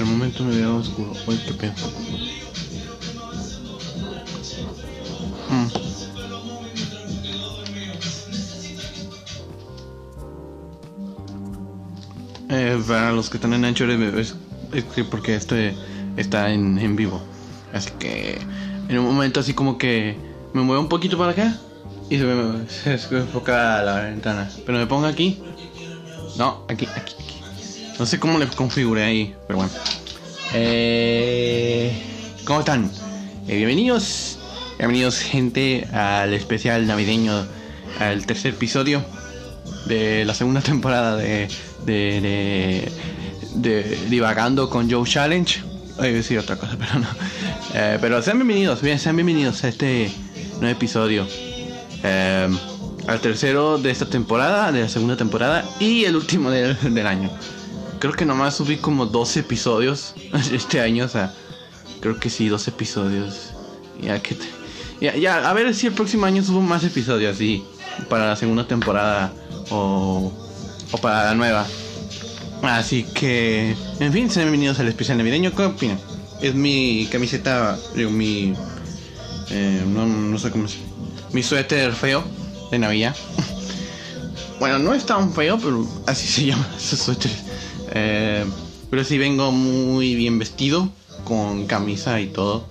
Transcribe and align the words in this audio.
El 0.00 0.06
momento 0.06 0.44
me 0.44 0.56
veo 0.56 0.76
oscuro. 0.76 1.12
Uy, 1.26 1.38
qué 1.44 1.52
pedo. 1.52 1.74
Mm. 5.50 5.66
Eh, 12.48 12.82
para 12.88 13.12
los 13.12 13.28
que 13.28 13.36
están 13.36 13.52
en 13.52 13.66
Anchor 13.66 13.90
es, 13.90 14.34
es 14.72 14.84
que 14.84 15.04
porque 15.04 15.34
este 15.34 15.76
está 16.16 16.50
en, 16.50 16.78
en 16.78 16.96
vivo. 16.96 17.20
Así 17.74 17.90
que 17.98 18.38
en 18.88 18.98
un 18.98 19.04
momento 19.04 19.40
así 19.40 19.52
como 19.52 19.76
que 19.76 20.16
me 20.54 20.62
muevo 20.62 20.80
un 20.80 20.88
poquito 20.88 21.18
para 21.18 21.32
acá 21.32 21.58
y 22.08 22.16
se 22.16 22.24
me 22.24 22.64
enfoca 23.18 23.82
la 23.82 24.00
ventana. 24.00 24.50
Pero 24.64 24.78
me 24.78 24.86
pongo 24.86 25.04
aquí. 25.04 25.42
No, 26.38 26.64
aquí, 26.68 26.86
aquí, 26.86 27.14
aquí. 27.18 27.39
No 28.00 28.06
sé 28.06 28.18
cómo 28.18 28.38
le 28.38 28.46
configuré 28.46 29.04
ahí, 29.04 29.34
pero 29.46 29.58
bueno. 29.58 29.72
Eh, 30.54 31.92
¿Cómo 32.46 32.60
están? 32.60 32.90
Eh, 33.46 33.56
bienvenidos, 33.56 34.38
bienvenidos 34.78 35.18
gente 35.18 35.86
al 35.92 36.32
especial 36.32 36.86
navideño, 36.86 37.44
al 37.98 38.24
tercer 38.24 38.54
episodio 38.54 39.04
de 39.84 40.24
la 40.24 40.32
segunda 40.32 40.60
temporada 40.62 41.14
de, 41.14 41.48
de, 41.84 42.90
Divagando 44.08 44.70
con 44.70 44.90
Joe 44.90 45.06
Challenge. 45.06 45.60
Iba 45.98 46.04
a 46.04 46.08
decir 46.08 46.38
otra 46.38 46.56
cosa, 46.56 46.76
pero 46.78 47.00
no. 47.00 47.08
Eh, 47.74 47.98
pero 48.00 48.22
sean 48.22 48.38
bienvenidos, 48.38 48.80
bien, 48.80 48.98
sean 48.98 49.14
bienvenidos 49.14 49.62
a 49.62 49.68
este 49.68 50.10
nuevo 50.52 50.74
episodio. 50.74 51.26
Al 52.02 53.20
tercero 53.20 53.76
de 53.76 53.90
esta 53.90 54.06
temporada, 54.06 54.72
de 54.72 54.80
la 54.80 54.88
segunda 54.88 55.18
temporada 55.18 55.66
y 55.78 56.06
el 56.06 56.16
último 56.16 56.50
del, 56.50 56.78
del 56.94 57.06
año. 57.06 57.30
Creo 58.00 58.12
que 58.14 58.24
nomás 58.24 58.56
subí 58.56 58.78
como 58.78 59.06
12 59.06 59.40
episodios 59.40 60.14
este 60.52 60.80
año, 60.80 61.04
o 61.04 61.08
sea, 61.08 61.32
creo 62.00 62.18
que 62.18 62.30
sí, 62.30 62.48
12 62.48 62.70
episodios. 62.70 63.50
Ya 64.00 64.20
que 64.20 64.34
te- 64.34 64.48
ya, 65.00 65.14
ya, 65.16 65.48
a 65.48 65.52
ver 65.54 65.74
si 65.74 65.86
el 65.86 65.92
próximo 65.92 66.26
año 66.26 66.42
subo 66.42 66.60
más 66.62 66.82
episodios 66.84 67.34
así 67.34 67.62
para 68.08 68.26
la 68.26 68.36
segunda 68.36 68.66
temporada 68.66 69.32
o, 69.70 70.32
o 70.92 70.98
para 70.98 71.24
la 71.26 71.34
nueva. 71.34 71.66
Así 72.62 73.04
que, 73.14 73.74
en 74.00 74.12
fin, 74.12 74.30
sean 74.30 74.46
bienvenidos 74.46 74.78
al 74.80 74.88
especial 74.88 75.16
navideño. 75.18 75.52
¿Qué 75.54 75.62
opinan? 75.62 75.98
Es 76.42 76.54
mi 76.54 77.06
camiseta, 77.10 77.78
digo, 77.94 78.10
mi. 78.10 78.54
eh, 79.50 79.82
no, 79.86 80.06
no 80.06 80.38
sé 80.38 80.50
cómo 80.50 80.68
se. 80.68 80.76
Mi 81.32 81.42
suéter 81.42 81.92
feo 81.94 82.22
de 82.70 82.78
Navidad. 82.78 83.14
bueno, 84.60 84.78
no 84.78 84.92
es 84.94 85.04
tan 85.06 85.32
feo, 85.32 85.58
pero 85.58 85.86
así 86.06 86.26
se 86.26 86.46
llama 86.46 86.66
esos 86.76 86.98
suéteres. 86.98 87.38
Eh, 87.92 88.44
pero 88.90 89.04
sí 89.04 89.18
vengo 89.18 89.52
muy 89.52 90.14
bien 90.14 90.38
vestido, 90.38 90.88
con 91.24 91.66
camisa 91.66 92.20
y 92.20 92.26
todo. 92.28 92.64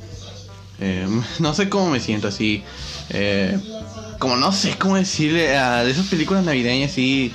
Eh, 0.79 1.07
no 1.39 1.53
sé 1.53 1.69
cómo 1.69 1.89
me 1.89 1.99
siento 1.99 2.27
así. 2.27 2.63
eh, 3.09 3.57
como 4.19 4.35
no 4.35 4.51
sé 4.51 4.75
cómo 4.77 4.97
decirle 4.97 5.57
a 5.57 5.83
esas 5.83 6.07
películas 6.07 6.43
navideñas 6.43 6.91
así. 6.91 7.31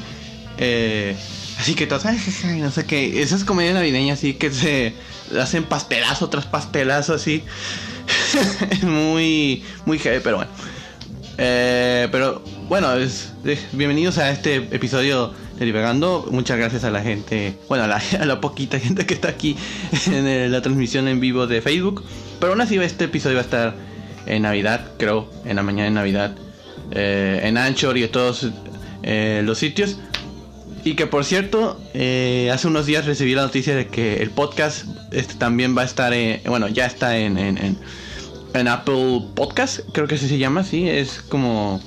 eh, 0.59 1.17
así 1.59 1.75
que 1.75 1.87
todas, 1.87 2.05
no 2.45 2.71
sé 2.71 2.85
qué. 2.85 3.23
Esas 3.23 3.45
comedias 3.45 3.75
navideñas 3.75 4.19
así 4.19 4.35
que 4.35 4.51
se 4.53 4.93
hacen 5.41 5.65
pastelazo 5.65 6.29
tras 6.29 6.45
pastelazo 6.47 7.15
así. 7.15 7.43
es 8.71 8.83
muy, 8.83 9.63
muy 9.87 9.99
heavy, 9.99 10.21
pero 10.23 10.37
bueno. 10.37 10.51
Eh, 11.39 12.09
pero 12.13 12.43
bueno, 12.69 12.95
es- 12.97 13.31
bienvenidos 13.73 14.19
a 14.19 14.31
este 14.31 14.57
episodio 14.57 15.33
de 15.59 15.65
Divagando. 15.65 16.27
Muchas 16.31 16.59
gracias 16.59 16.85
a 16.85 16.91
la 16.91 17.03
gente, 17.03 17.57
bueno, 17.69 17.85
a 17.85 18.25
la, 18.25 18.41
poquita 18.41 18.79
gente 18.79 19.07
que 19.07 19.15
está 19.15 19.29
aquí 19.29 19.57
en 20.07 20.51
la 20.53 20.63
transmisión 20.63 21.09
en 21.09 21.21
vivo 21.21 21.47
de 21.47 21.61
Facebook. 21.63 22.05
Pero 22.41 22.53
aún 22.53 22.61
así, 22.61 22.77
este 22.79 23.05
episodio 23.05 23.37
va 23.37 23.43
a 23.43 23.45
estar 23.45 23.75
en 24.27 24.43
Navidad, 24.43 24.93
creo, 24.99 25.31
en 25.45 25.57
la 25.57 25.63
mañana 25.63 25.85
de 25.85 25.91
Navidad, 25.95 26.35
eh, 26.91 27.41
en 27.45 27.57
Anchor 27.59 27.97
y 27.99 28.05
en 28.05 28.11
todos 28.11 28.49
eh, 29.03 29.43
los 29.45 29.59
sitios. 29.59 29.97
Y 30.85 30.95
que 30.97 31.07
por 31.07 31.25
cierto, 31.25 31.81
eh, 31.95 32.51
hace 32.53 32.67
unos 32.67 32.85
días 32.85 33.07
recibí 33.07 33.35
la 33.35 33.43
noticia 33.43 33.75
de 33.75 33.87
que 33.87 34.23
el 34.23 34.31
podcast 34.31 34.85
este, 35.13 35.35
también 35.35 35.77
va 35.77 35.83
a 35.83 35.87
estar, 35.87 36.13
bueno, 36.47 36.69
ya 36.69 36.85
está 36.85 37.17
en- 37.17 37.39
en 38.55 38.69
Apple 38.69 39.23
Podcast, 39.35 39.81
creo 39.93 40.07
que 40.07 40.15
así 40.15 40.29
se 40.29 40.39
llama, 40.39 40.63
sí, 40.63 40.89
es 40.89 41.21
como 41.29 41.81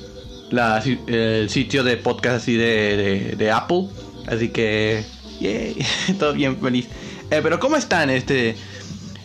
la, 0.49 0.81
el 1.07 1.49
sitio 1.49 1.83
de 1.83 1.97
podcast 1.97 2.37
así 2.37 2.55
de, 2.55 3.35
de, 3.37 3.51
Apple. 3.51 3.87
Así 4.27 4.49
que, 4.49 5.03
todo 6.19 6.33
bien 6.33 6.59
feliz. 6.59 6.87
Eh, 7.29 7.39
pero 7.43 7.59
¿cómo 7.59 7.75
están? 7.75 8.09
Este, 8.09 8.55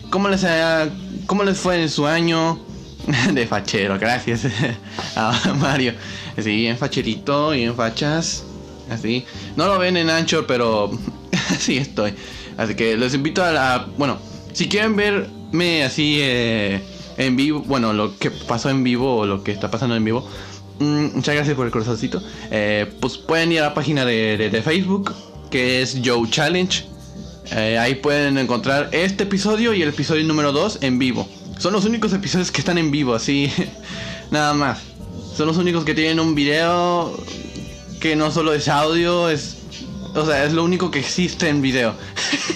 ¿cómo 0.09 0.29
les, 0.29 0.43
ha- 0.43 0.89
¿Cómo 1.25 1.43
les 1.43 1.57
fue 1.57 1.81
en 1.81 1.89
su 1.89 2.05
año? 2.07 2.59
De 3.33 3.45
fachero, 3.47 3.99
gracias 3.99 4.45
a 5.15 5.53
Mario. 5.59 5.93
Sí, 6.37 6.55
bien 6.55 6.77
facherito, 6.77 7.49
bien 7.51 7.75
fachas. 7.75 8.43
Así. 8.89 9.25
No 9.55 9.67
lo 9.67 9.79
ven 9.79 9.97
en 9.97 10.09
Anchor, 10.09 10.45
pero 10.45 10.91
así 11.49 11.77
estoy. 11.77 12.13
Así 12.57 12.75
que 12.75 12.95
les 12.97 13.13
invito 13.13 13.43
a 13.43 13.51
la. 13.51 13.87
Bueno, 13.97 14.19
si 14.53 14.67
quieren 14.67 14.95
verme 14.95 15.83
así 15.83 16.19
eh, 16.21 16.81
en 17.17 17.35
vivo, 17.35 17.61
bueno, 17.61 17.93
lo 17.93 18.17
que 18.17 18.29
pasó 18.31 18.69
en 18.69 18.83
vivo 18.83 19.17
o 19.17 19.25
lo 19.25 19.43
que 19.43 19.51
está 19.51 19.69
pasando 19.71 19.95
en 19.95 20.03
vivo. 20.03 20.27
Mm, 20.79 21.15
muchas 21.15 21.35
gracias 21.35 21.55
por 21.55 21.65
el 21.65 21.71
corazoncito. 21.71 22.21
Eh, 22.51 22.91
pues 22.99 23.17
pueden 23.17 23.51
ir 23.51 23.59
a 23.59 23.63
la 23.63 23.73
página 23.73 24.05
de, 24.05 24.37
de- 24.37 24.61
Facebook, 24.61 25.13
que 25.49 25.81
es 25.81 25.97
Joe 26.03 26.29
Challenge. 26.29 26.85
Eh, 27.51 27.77
ahí 27.77 27.95
pueden 27.95 28.37
encontrar 28.37 28.89
este 28.93 29.23
episodio 29.23 29.73
y 29.73 29.81
el 29.81 29.89
episodio 29.89 30.23
número 30.25 30.51
2 30.51 30.79
en 30.81 30.97
vivo. 30.99 31.27
Son 31.59 31.73
los 31.73 31.85
únicos 31.85 32.13
episodios 32.13 32.51
que 32.51 32.59
están 32.61 32.77
en 32.77 32.89
vivo, 32.91 33.13
así. 33.13 33.51
Nada 34.31 34.53
más. 34.53 34.79
Son 35.35 35.47
los 35.47 35.57
únicos 35.57 35.83
que 35.83 35.93
tienen 35.93 36.19
un 36.19 36.35
video 36.35 37.15
que 37.99 38.15
no 38.15 38.31
solo 38.31 38.53
es 38.53 38.67
audio, 38.67 39.29
es. 39.29 39.57
O 40.15 40.25
sea, 40.25 40.43
es 40.45 40.53
lo 40.53 40.63
único 40.63 40.91
que 40.91 40.99
existe 40.99 41.49
en 41.49 41.61
video. 41.61 41.95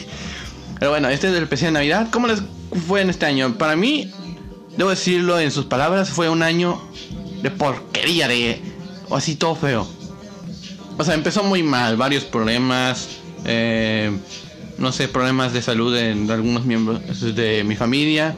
Pero 0.79 0.91
bueno, 0.91 1.09
este 1.09 1.27
es 1.29 1.33
el 1.35 1.43
especial 1.43 1.69
de 1.73 1.79
Navidad. 1.79 2.07
¿Cómo 2.11 2.27
les 2.27 2.41
fue 2.87 3.01
en 3.01 3.09
este 3.09 3.25
año? 3.25 3.57
Para 3.57 3.75
mí, 3.75 4.11
debo 4.77 4.91
decirlo 4.91 5.39
en 5.39 5.49
sus 5.51 5.65
palabras, 5.65 6.09
fue 6.09 6.29
un 6.29 6.43
año 6.43 6.79
de 7.41 7.51
porquería, 7.51 8.27
de. 8.27 8.61
O 9.09 9.15
así 9.15 9.35
todo 9.35 9.55
feo. 9.55 9.87
O 10.97 11.03
sea, 11.03 11.13
empezó 11.13 11.43
muy 11.43 11.63
mal, 11.63 11.95
varios 11.97 12.23
problemas. 12.23 13.07
eh, 13.45 14.11
no 14.77 14.91
sé, 14.91 15.07
problemas 15.07 15.53
de 15.53 15.61
salud 15.63 15.95
en 15.97 16.29
algunos 16.29 16.65
miembros 16.65 17.01
de 17.35 17.63
mi 17.63 17.75
familia. 17.75 18.35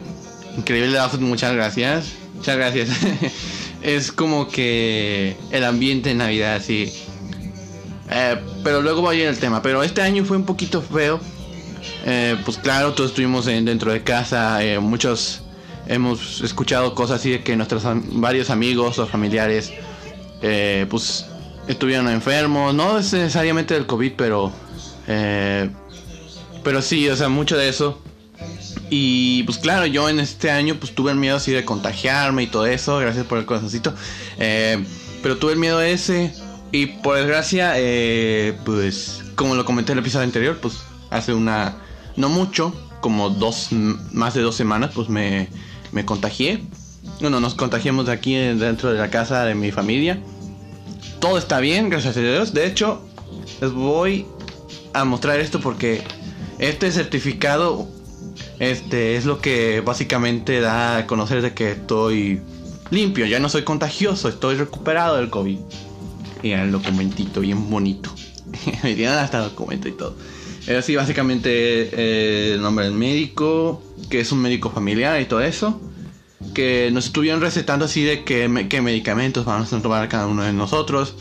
Increíble, 0.57 0.97
muchas 1.19 1.53
gracias. 1.53 2.05
Muchas 2.35 2.55
gracias. 2.57 2.89
es 3.81 4.11
como 4.11 4.47
que 4.47 5.35
el 5.51 5.63
ambiente 5.65 6.11
en 6.11 6.19
Navidad, 6.19 6.55
así. 6.55 6.93
Eh, 8.11 8.37
pero 8.63 8.81
luego 8.81 9.01
voy 9.01 9.21
al 9.23 9.37
tema. 9.37 9.61
Pero 9.61 9.83
este 9.83 10.01
año 10.01 10.23
fue 10.23 10.37
un 10.37 10.45
poquito 10.45 10.81
feo. 10.81 11.19
Eh, 12.05 12.37
pues 12.45 12.57
claro, 12.57 12.93
todos 12.93 13.11
estuvimos 13.11 13.47
en- 13.47 13.65
dentro 13.65 13.91
de 13.91 14.01
casa. 14.03 14.63
eh, 14.63 14.79
muchos 14.79 15.41
hemos 15.89 16.41
escuchado 16.41 16.95
cosas 16.95 17.19
así 17.19 17.31
de 17.31 17.43
que 17.43 17.55
nuestros 17.57 17.83
varios 18.13 18.49
amigos 18.49 18.99
o 18.99 19.07
familiares, 19.07 19.73
eh, 20.41 20.85
pues 20.89 21.25
estuvieron 21.67 22.07
enfermos. 22.07 22.73
No 22.73 22.97
necesariamente 22.97 23.73
del 23.73 23.85
COVID, 23.85 24.13
pero, 24.15 24.51
eh, 25.07 25.69
pero 26.63 26.81
sí, 26.81 27.09
o 27.09 27.15
sea, 27.15 27.27
mucho 27.27 27.57
de 27.57 27.69
eso. 27.69 28.01
Y 28.89 29.43
pues 29.43 29.57
claro, 29.57 29.85
yo 29.85 30.09
en 30.09 30.19
este 30.19 30.49
año 30.49 30.75
pues 30.79 30.95
tuve 30.95 31.11
el 31.11 31.17
miedo 31.17 31.37
así 31.37 31.51
de 31.51 31.65
contagiarme 31.65 32.43
y 32.43 32.47
todo 32.47 32.65
eso. 32.65 32.99
Gracias 32.99 33.25
por 33.25 33.39
el 33.39 33.45
corazoncito. 33.45 33.93
Eh, 34.37 34.83
pero 35.21 35.37
tuve 35.37 35.53
el 35.53 35.59
miedo 35.59 35.81
ese. 35.81 36.33
Y 36.71 36.85
por 36.85 37.17
desgracia, 37.17 37.73
eh, 37.77 38.55
pues 38.63 39.23
como 39.35 39.55
lo 39.55 39.65
comenté 39.65 39.91
en 39.91 39.97
el 39.97 40.03
episodio 40.03 40.25
anterior, 40.25 40.57
pues 40.61 40.75
hace 41.09 41.33
una... 41.33 41.77
No 42.15 42.29
mucho, 42.29 42.75
como 43.01 43.29
dos, 43.29 43.69
más 43.71 44.33
de 44.33 44.41
dos 44.41 44.55
semanas, 44.55 44.91
pues 44.93 45.07
me, 45.07 45.47
me 45.91 46.05
contagié. 46.05 46.63
Bueno, 47.21 47.39
nos 47.39 47.55
contagiamos 47.55 48.05
de 48.05 48.11
aquí 48.11 48.35
eh, 48.35 48.55
dentro 48.55 48.91
de 48.91 48.99
la 48.99 49.09
casa 49.09 49.45
de 49.45 49.55
mi 49.55 49.71
familia. 49.71 50.19
Todo 51.19 51.37
está 51.37 51.59
bien, 51.59 51.89
gracias 51.89 52.17
a 52.17 52.21
Dios. 52.21 52.53
De 52.53 52.65
hecho, 52.65 53.01
les 53.61 53.71
voy 53.71 54.25
a 54.93 55.05
mostrar 55.05 55.39
esto 55.39 55.59
porque 55.59 56.01
este 56.59 56.91
certificado 56.91 57.87
este 58.59 59.15
es 59.15 59.25
lo 59.25 59.39
que 59.39 59.79
básicamente 59.79 60.59
da 60.59 60.97
a 60.97 61.07
conocer 61.07 61.41
de 61.41 61.53
que 61.53 61.71
estoy 61.71 62.41
limpio, 62.89 63.25
ya 63.25 63.39
no 63.39 63.47
soy 63.47 63.63
contagioso, 63.63 64.27
estoy 64.27 64.55
recuperado 64.55 65.15
del 65.15 65.29
COVID. 65.29 65.57
Y 66.43 66.51
el 66.51 66.71
documentito 66.71 67.41
bien 67.41 67.69
bonito. 67.69 68.11
Me 68.83 69.07
hasta 69.07 69.39
documento 69.39 69.87
y 69.87 69.93
todo. 69.93 70.15
Es 70.67 70.77
así, 70.77 70.95
básicamente 70.95 71.49
eh, 71.51 72.53
el 72.53 72.61
nombre 72.61 72.85
del 72.85 72.93
médico, 72.93 73.81
que 74.09 74.19
es 74.19 74.31
un 74.31 74.39
médico 74.41 74.69
familiar 74.69 75.19
y 75.21 75.25
todo 75.25 75.41
eso. 75.41 75.81
Que 76.53 76.89
nos 76.91 77.05
estuvieron 77.07 77.41
recetando 77.41 77.85
así 77.85 78.03
de 78.03 78.47
me- 78.47 78.67
qué 78.69 78.81
medicamentos 78.81 79.45
vamos 79.45 79.71
a 79.73 79.81
tomar 79.81 80.07
cada 80.09 80.27
uno 80.27 80.43
de 80.43 80.53
nosotros. 80.53 81.15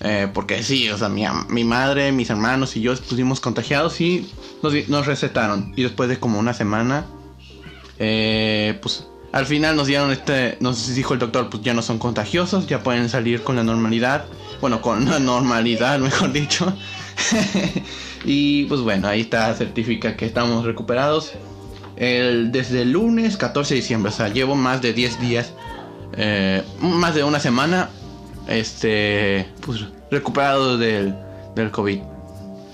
Eh, 0.00 0.28
porque 0.32 0.62
sí, 0.62 0.88
o 0.90 0.98
sea, 0.98 1.08
mi, 1.08 1.24
mi 1.48 1.64
madre, 1.64 2.12
mis 2.12 2.28
hermanos 2.30 2.76
y 2.76 2.80
yo 2.82 2.92
estuvimos 2.92 3.40
contagiados 3.40 4.00
y 4.00 4.30
nos, 4.62 5.06
recetaron. 5.06 5.72
Y 5.76 5.82
después 5.82 6.08
de 6.08 6.18
como 6.18 6.38
una 6.38 6.52
semana, 6.54 7.06
eh, 7.98 8.78
pues 8.82 9.06
al 9.32 9.46
final 9.46 9.76
nos 9.76 9.86
dieron 9.86 10.10
este, 10.12 10.56
nos 10.60 10.94
dijo 10.94 11.14
el 11.14 11.20
doctor, 11.20 11.48
pues 11.50 11.62
ya 11.62 11.74
no 11.74 11.82
son 11.82 11.98
contagiosos, 11.98 12.66
ya 12.66 12.82
pueden 12.82 13.08
salir 13.08 13.42
con 13.42 13.56
la 13.56 13.62
normalidad. 13.62 14.24
Bueno, 14.60 14.80
con 14.80 15.04
la 15.06 15.18
normalidad, 15.20 15.98
mejor 15.98 16.32
dicho. 16.32 16.72
y 18.24 18.64
pues 18.64 18.80
bueno, 18.80 19.08
ahí 19.08 19.22
está, 19.22 19.54
certifica 19.54 20.16
que 20.16 20.26
estamos 20.26 20.64
recuperados. 20.64 21.32
El, 21.96 22.52
desde 22.52 22.82
el 22.82 22.92
lunes 22.92 23.36
14 23.36 23.74
de 23.74 23.80
diciembre, 23.80 24.12
o 24.12 24.14
sea, 24.14 24.28
llevo 24.28 24.54
más 24.54 24.82
de 24.82 24.92
10 24.92 25.20
días, 25.20 25.52
eh, 26.16 26.62
más 26.80 27.14
de 27.14 27.24
una 27.24 27.40
semana, 27.40 27.90
este, 28.48 29.48
pues 29.62 29.84
recuperado 30.10 30.76
del, 30.76 31.14
del 31.54 31.70
COVID. 31.70 32.00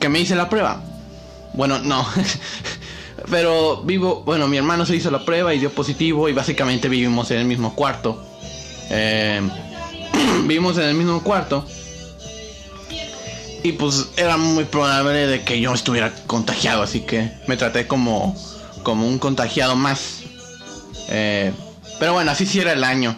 Que 0.00 0.08
me 0.08 0.20
hice 0.20 0.34
la 0.34 0.48
prueba. 0.48 0.82
Bueno, 1.54 1.78
no. 1.78 2.04
Pero 3.30 3.82
vivo, 3.82 4.22
bueno, 4.24 4.48
mi 4.48 4.56
hermano 4.56 4.84
se 4.84 4.96
hizo 4.96 5.10
la 5.10 5.24
prueba 5.24 5.54
y 5.54 5.58
dio 5.60 5.70
positivo 5.70 6.28
y 6.28 6.32
básicamente 6.32 6.88
vivimos 6.88 7.30
en 7.30 7.38
el 7.38 7.44
mismo 7.44 7.74
cuarto. 7.74 8.24
Eh, 8.90 9.40
vivimos 10.46 10.76
en 10.78 10.84
el 10.84 10.94
mismo 10.94 11.22
cuarto. 11.22 11.64
Y 13.62 13.72
pues 13.72 14.08
era 14.16 14.36
muy 14.36 14.64
probable 14.64 15.26
de 15.26 15.44
que 15.44 15.60
yo 15.60 15.72
estuviera 15.72 16.12
contagiado, 16.26 16.82
así 16.82 17.00
que 17.00 17.30
me 17.46 17.56
traté 17.56 17.86
como, 17.86 18.36
como 18.82 19.06
un 19.06 19.18
contagiado 19.18 19.76
más. 19.76 20.22
Eh, 21.08 21.52
pero 22.00 22.14
bueno, 22.14 22.30
así 22.30 22.46
sí 22.46 22.58
era 22.60 22.72
el 22.72 22.82
año. 22.82 23.16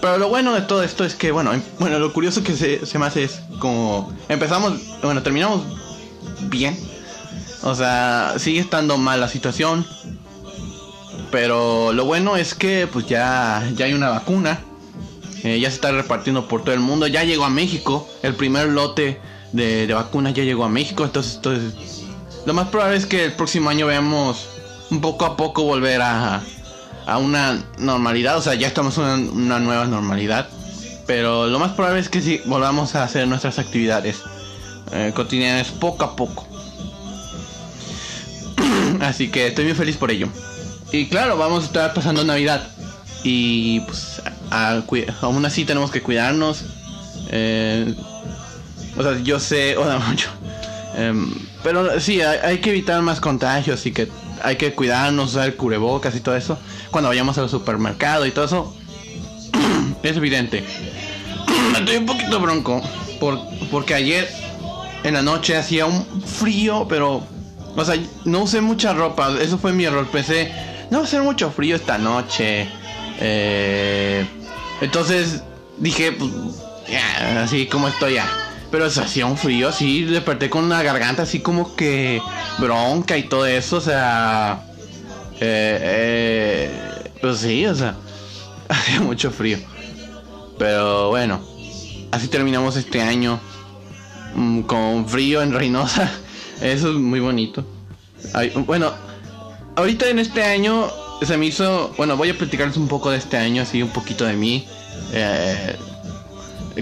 Pero 0.00 0.18
lo 0.18 0.28
bueno 0.28 0.52
de 0.52 0.62
todo 0.62 0.82
esto 0.82 1.04
es 1.04 1.14
que, 1.14 1.30
bueno, 1.30 1.52
bueno 1.78 1.98
lo 1.98 2.12
curioso 2.12 2.42
que 2.42 2.56
se, 2.56 2.84
se 2.84 2.98
me 2.98 3.06
hace 3.06 3.24
es 3.24 3.40
como 3.60 4.12
empezamos, 4.28 4.74
bueno, 5.02 5.22
terminamos 5.22 5.62
bien 6.42 6.76
o 7.64 7.74
sea, 7.74 8.34
sigue 8.36 8.60
estando 8.60 8.98
mal 8.98 9.20
la 9.20 9.28
situación. 9.28 9.86
Pero 11.30 11.94
lo 11.94 12.04
bueno 12.04 12.36
es 12.36 12.54
que 12.54 12.86
pues 12.86 13.06
ya, 13.06 13.66
ya 13.74 13.86
hay 13.86 13.94
una 13.94 14.10
vacuna. 14.10 14.60
Eh, 15.42 15.58
ya 15.58 15.70
se 15.70 15.76
está 15.76 15.90
repartiendo 15.90 16.46
por 16.46 16.62
todo 16.62 16.74
el 16.74 16.80
mundo. 16.80 17.06
Ya 17.06 17.24
llegó 17.24 17.46
a 17.46 17.50
México. 17.50 18.06
El 18.22 18.34
primer 18.34 18.68
lote 18.68 19.18
de, 19.54 19.92
vacunas 19.94 20.34
ya 20.34 20.44
llegó 20.44 20.64
a 20.64 20.68
México. 20.68 21.04
Entonces, 21.04 21.36
entonces, 21.36 22.04
lo 22.44 22.52
más 22.54 22.68
probable 22.68 22.96
es 22.96 23.06
que 23.06 23.24
el 23.24 23.32
próximo 23.32 23.70
año 23.70 23.86
veamos 23.86 24.48
un 24.90 25.00
poco 25.00 25.24
a 25.24 25.36
poco 25.36 25.62
volver 25.62 26.02
a, 26.02 26.42
a 27.06 27.18
una 27.18 27.62
normalidad. 27.78 28.36
O 28.36 28.42
sea, 28.42 28.54
ya 28.54 28.66
estamos 28.66 28.98
en 28.98 29.30
una, 29.30 29.60
nueva 29.60 29.86
normalidad. 29.86 30.48
Pero 31.06 31.46
lo 31.46 31.58
más 31.58 31.72
probable 31.72 32.00
es 32.00 32.08
que 32.08 32.22
sí 32.22 32.40
volvamos 32.46 32.94
a 32.94 33.04
hacer 33.04 33.28
nuestras 33.28 33.58
actividades 33.58 34.22
eh, 34.92 35.12
cotidianas 35.14 35.68
poco 35.68 36.04
a 36.04 36.16
poco. 36.16 36.46
Así 39.00 39.28
que 39.30 39.48
estoy 39.48 39.66
muy 39.66 39.74
feliz 39.74 39.96
por 39.96 40.10
ello. 40.10 40.28
Y 40.92 41.06
claro, 41.08 41.36
vamos 41.36 41.64
a 41.64 41.66
estar 41.66 41.94
pasando 41.94 42.24
Navidad. 42.24 42.68
Y 43.22 43.80
pues 43.80 44.22
aún 44.50 45.44
así 45.46 45.64
tenemos 45.64 45.90
que 45.90 46.02
cuidarnos. 46.02 46.64
Eh, 47.30 47.94
o 48.96 49.02
sea, 49.02 49.18
yo 49.22 49.40
sé, 49.40 49.76
o 49.78 49.84
mucho. 50.00 50.30
Em, 50.96 51.32
pero 51.62 51.98
sí, 52.00 52.20
hay, 52.20 52.58
que 52.58 52.70
evitar 52.70 53.00
más 53.02 53.20
contagios 53.20 53.84
y 53.86 53.92
que 53.92 54.08
hay 54.42 54.56
que 54.56 54.74
cuidarnos, 54.74 55.30
usar 55.30 55.54
cubrebocas 55.54 56.14
y 56.14 56.20
todo 56.20 56.36
eso. 56.36 56.58
Cuando 56.90 57.08
vayamos 57.08 57.38
al 57.38 57.48
supermercado 57.48 58.26
y 58.26 58.30
todo 58.30 58.44
eso. 58.44 58.76
es 60.02 60.16
evidente. 60.16 60.64
Estoy 61.78 61.96
un 61.96 62.06
poquito 62.06 62.38
bronco. 62.40 62.82
Por, 63.18 63.38
porque 63.70 63.94
ayer 63.94 64.28
en 65.04 65.14
la 65.14 65.22
noche 65.22 65.56
hacía 65.56 65.86
un 65.86 66.22
frío, 66.22 66.86
pero 66.88 67.22
o 67.76 67.84
sea, 67.84 67.96
no 68.24 68.42
usé 68.42 68.60
mucha 68.60 68.92
ropa, 68.92 69.34
eso 69.40 69.58
fue 69.58 69.72
mi 69.72 69.84
error. 69.84 70.06
Pensé, 70.08 70.52
no 70.90 70.98
va 70.98 71.04
a 71.04 71.08
ser 71.08 71.22
mucho 71.22 71.50
frío 71.50 71.76
esta 71.76 71.98
noche. 71.98 72.68
Eh, 73.20 74.24
entonces 74.80 75.42
dije, 75.78 76.12
pues, 76.12 76.30
así 77.36 77.66
como 77.66 77.88
estoy 77.88 78.14
ya. 78.14 78.43
Pero 78.74 78.90
se 78.90 79.02
hacía 79.02 79.24
un 79.24 79.38
frío 79.38 79.68
así, 79.68 80.02
desperté 80.02 80.50
con 80.50 80.64
una 80.64 80.82
garganta 80.82 81.22
así 81.22 81.38
como 81.38 81.76
que 81.76 82.20
bronca 82.58 83.16
y 83.16 83.22
todo 83.28 83.46
eso, 83.46 83.76
o 83.76 83.80
sea... 83.80 84.64
Eh, 85.34 85.78
eh, 85.80 87.10
pues 87.20 87.38
sí, 87.38 87.64
o 87.66 87.74
sea, 87.76 87.94
hacía 88.68 89.00
mucho 89.00 89.30
frío. 89.30 89.58
Pero 90.58 91.10
bueno, 91.10 91.40
así 92.10 92.26
terminamos 92.26 92.74
este 92.74 93.00
año 93.00 93.38
mm, 94.34 94.62
con 94.62 95.08
frío 95.08 95.40
en 95.40 95.52
Reynosa. 95.52 96.10
Eso 96.60 96.90
es 96.90 96.96
muy 96.96 97.20
bonito. 97.20 97.64
bueno, 98.66 98.92
ahorita 99.76 100.08
en 100.08 100.18
este 100.18 100.42
año 100.42 100.90
se 101.22 101.36
me 101.36 101.46
hizo. 101.46 101.94
Bueno, 101.96 102.16
voy 102.16 102.30
a 102.30 102.36
platicarles 102.36 102.76
un 102.76 102.88
poco 102.88 103.12
de 103.12 103.18
este 103.18 103.36
año, 103.36 103.62
así 103.62 103.80
un 103.84 103.90
poquito 103.90 104.24
de 104.24 104.32
mí. 104.32 104.66
Eh, 105.12 105.76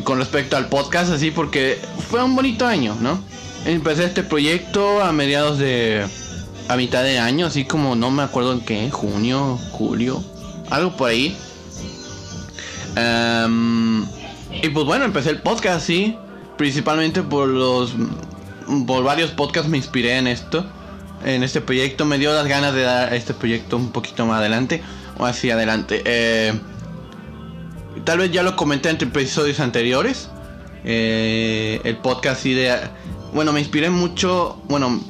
con 0.04 0.18
respecto 0.18 0.56
al 0.56 0.68
podcast, 0.68 1.12
así, 1.12 1.30
porque 1.30 1.78
fue 2.08 2.22
un 2.22 2.34
bonito 2.34 2.66
año, 2.66 2.96
¿no? 3.00 3.22
Empecé 3.64 4.04
este 4.04 4.22
proyecto 4.22 5.02
a 5.02 5.12
mediados 5.12 5.58
de. 5.58 6.06
a 6.68 6.76
mitad 6.76 7.02
de 7.02 7.18
año, 7.18 7.46
así 7.46 7.64
como 7.64 7.94
no 7.94 8.10
me 8.10 8.22
acuerdo 8.22 8.52
en 8.52 8.60
qué, 8.60 8.90
junio, 8.90 9.58
julio, 9.70 10.22
algo 10.70 10.96
por 10.96 11.10
ahí. 11.10 11.36
Em, 12.96 14.04
y 14.62 14.68
pues 14.72 14.84
bueno, 14.86 15.04
empecé 15.04 15.30
el 15.30 15.40
podcast, 15.40 15.86
sí, 15.86 16.16
principalmente 16.56 17.22
por 17.22 17.48
los 17.48 17.94
por 18.86 19.04
varios 19.04 19.30
podcasts 19.30 19.68
me 19.68 19.76
inspiré 19.76 20.16
en 20.16 20.26
esto, 20.26 20.64
en 21.24 21.42
este 21.42 21.60
proyecto. 21.60 22.04
Me 22.04 22.18
dio 22.18 22.32
las 22.32 22.46
ganas 22.46 22.74
de 22.74 22.82
dar 22.82 23.12
este 23.14 23.34
proyecto 23.34 23.76
un 23.76 23.92
poquito 23.92 24.26
más 24.26 24.38
adelante 24.38 24.82
o 25.18 25.26
hacia 25.26 25.54
adelante. 25.54 26.02
Eh, 26.04 26.52
tal 28.04 28.18
vez 28.18 28.32
ya 28.32 28.42
lo 28.42 28.56
comenté 28.56 28.90
entre 28.90 29.08
episodios 29.08 29.60
anteriores. 29.60 30.28
Eh, 30.84 31.80
el 31.84 31.96
podcast 31.98 32.44
y 32.46 32.54
de... 32.54 32.76
Bueno, 33.32 33.52
me 33.52 33.60
inspiré 33.60 33.90
mucho. 33.90 34.60
Bueno, 34.68 35.00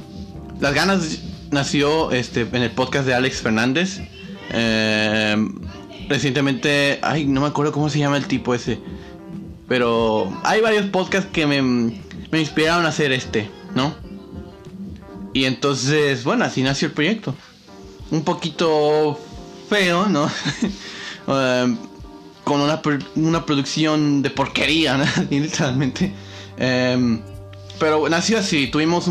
las 0.59 0.73
ganas 0.73 1.19
nació 1.51 2.11
este, 2.11 2.41
en 2.41 2.63
el 2.63 2.71
podcast 2.71 3.05
de 3.05 3.13
Alex 3.13 3.41
Fernández. 3.41 3.99
Eh, 4.51 5.35
recientemente, 6.09 6.99
ay, 7.01 7.25
no 7.25 7.41
me 7.41 7.47
acuerdo 7.47 7.71
cómo 7.71 7.89
se 7.89 7.99
llama 7.99 8.17
el 8.17 8.27
tipo 8.27 8.53
ese. 8.53 8.79
Pero 9.67 10.31
hay 10.43 10.61
varios 10.61 10.85
podcasts 10.87 11.29
que 11.31 11.47
me, 11.47 11.61
me 11.61 12.39
inspiraron 12.39 12.85
a 12.85 12.89
hacer 12.89 13.11
este, 13.11 13.49
¿no? 13.75 13.95
Y 15.33 15.45
entonces, 15.45 16.23
bueno, 16.23 16.45
así 16.45 16.61
nació 16.61 16.89
el 16.89 16.93
proyecto. 16.93 17.35
Un 18.11 18.23
poquito 18.23 19.19
feo, 19.69 20.07
¿no? 20.07 20.29
Em, 21.25 21.77
con 22.43 22.61
una, 22.61 22.81
una, 23.15 23.45
producción 23.45 24.21
de 24.21 24.29
porquería, 24.29 24.97
¿no? 24.97 25.05
literalmente. 25.29 26.11
Em, 26.57 27.21
pero 27.79 28.07
nació 28.09 28.39
así, 28.39 28.67
tuvimos 28.67 29.09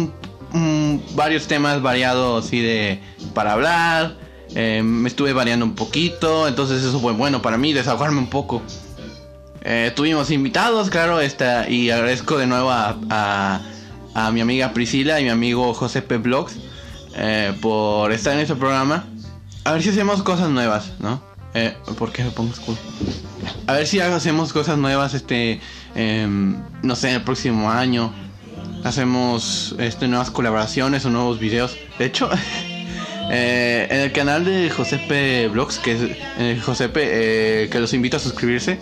varios 1.14 1.46
temas 1.46 1.80
variados 1.82 2.46
así 2.46 2.60
de 2.60 3.00
para 3.34 3.52
hablar. 3.52 4.16
Em, 4.54 4.84
me 4.84 5.08
estuve 5.08 5.32
variando 5.32 5.64
un 5.64 5.74
poquito, 5.74 6.46
entonces 6.46 6.82
eso 6.82 7.00
fue 7.00 7.12
bueno 7.12 7.40
para 7.40 7.56
mí, 7.56 7.72
desahogarme 7.72 8.18
un 8.18 8.28
poco. 8.28 8.62
Eh, 9.64 9.92
tuvimos 9.94 10.30
invitados, 10.30 10.90
claro, 10.90 11.20
esta, 11.20 11.68
y 11.70 11.90
agradezco 11.90 12.36
de 12.36 12.46
nuevo 12.46 12.70
a, 12.70 13.60
a, 14.14 14.30
mi 14.32 14.40
amiga 14.40 14.72
Priscila 14.72 15.20
y 15.20 15.24
mi 15.24 15.30
amigo 15.30 15.72
Josepe 15.72 16.18
Vlogs 16.18 16.56
eh, 17.14 17.54
por 17.60 18.12
estar 18.12 18.34
en 18.34 18.40
este 18.40 18.56
programa. 18.56 19.06
A 19.64 19.72
ver 19.72 19.82
si 19.82 19.90
hacemos 19.90 20.22
cosas 20.22 20.50
nuevas, 20.50 20.92
¿no? 20.98 21.31
Eh, 21.54 21.74
¿Por 21.98 22.12
qué 22.12 22.24
me 22.24 22.30
pongo 22.30 22.52
escudo? 22.52 22.78
A 23.66 23.74
ver 23.74 23.86
si 23.86 24.00
hacemos 24.00 24.52
cosas 24.52 24.78
nuevas, 24.78 25.14
este, 25.14 25.60
em, 25.94 26.56
no 26.82 26.96
sé, 26.96 27.12
el 27.12 27.22
próximo 27.22 27.70
año. 27.70 28.12
Hacemos 28.84 29.74
este, 29.78 30.08
nuevas 30.08 30.30
colaboraciones 30.30 31.04
o 31.04 31.10
nuevos 31.10 31.38
videos. 31.38 31.76
De 31.98 32.06
hecho, 32.06 32.30
en 33.30 34.00
el 34.00 34.12
canal 34.12 34.44
de 34.44 34.70
Josepe 34.70 35.48
Vlogs, 35.48 35.78
que 35.78 35.92
es 36.38 36.62
Josepe, 36.64 37.68
que 37.70 37.80
los 37.80 37.92
invito 37.92 38.16
a 38.16 38.20
suscribirse. 38.20 38.78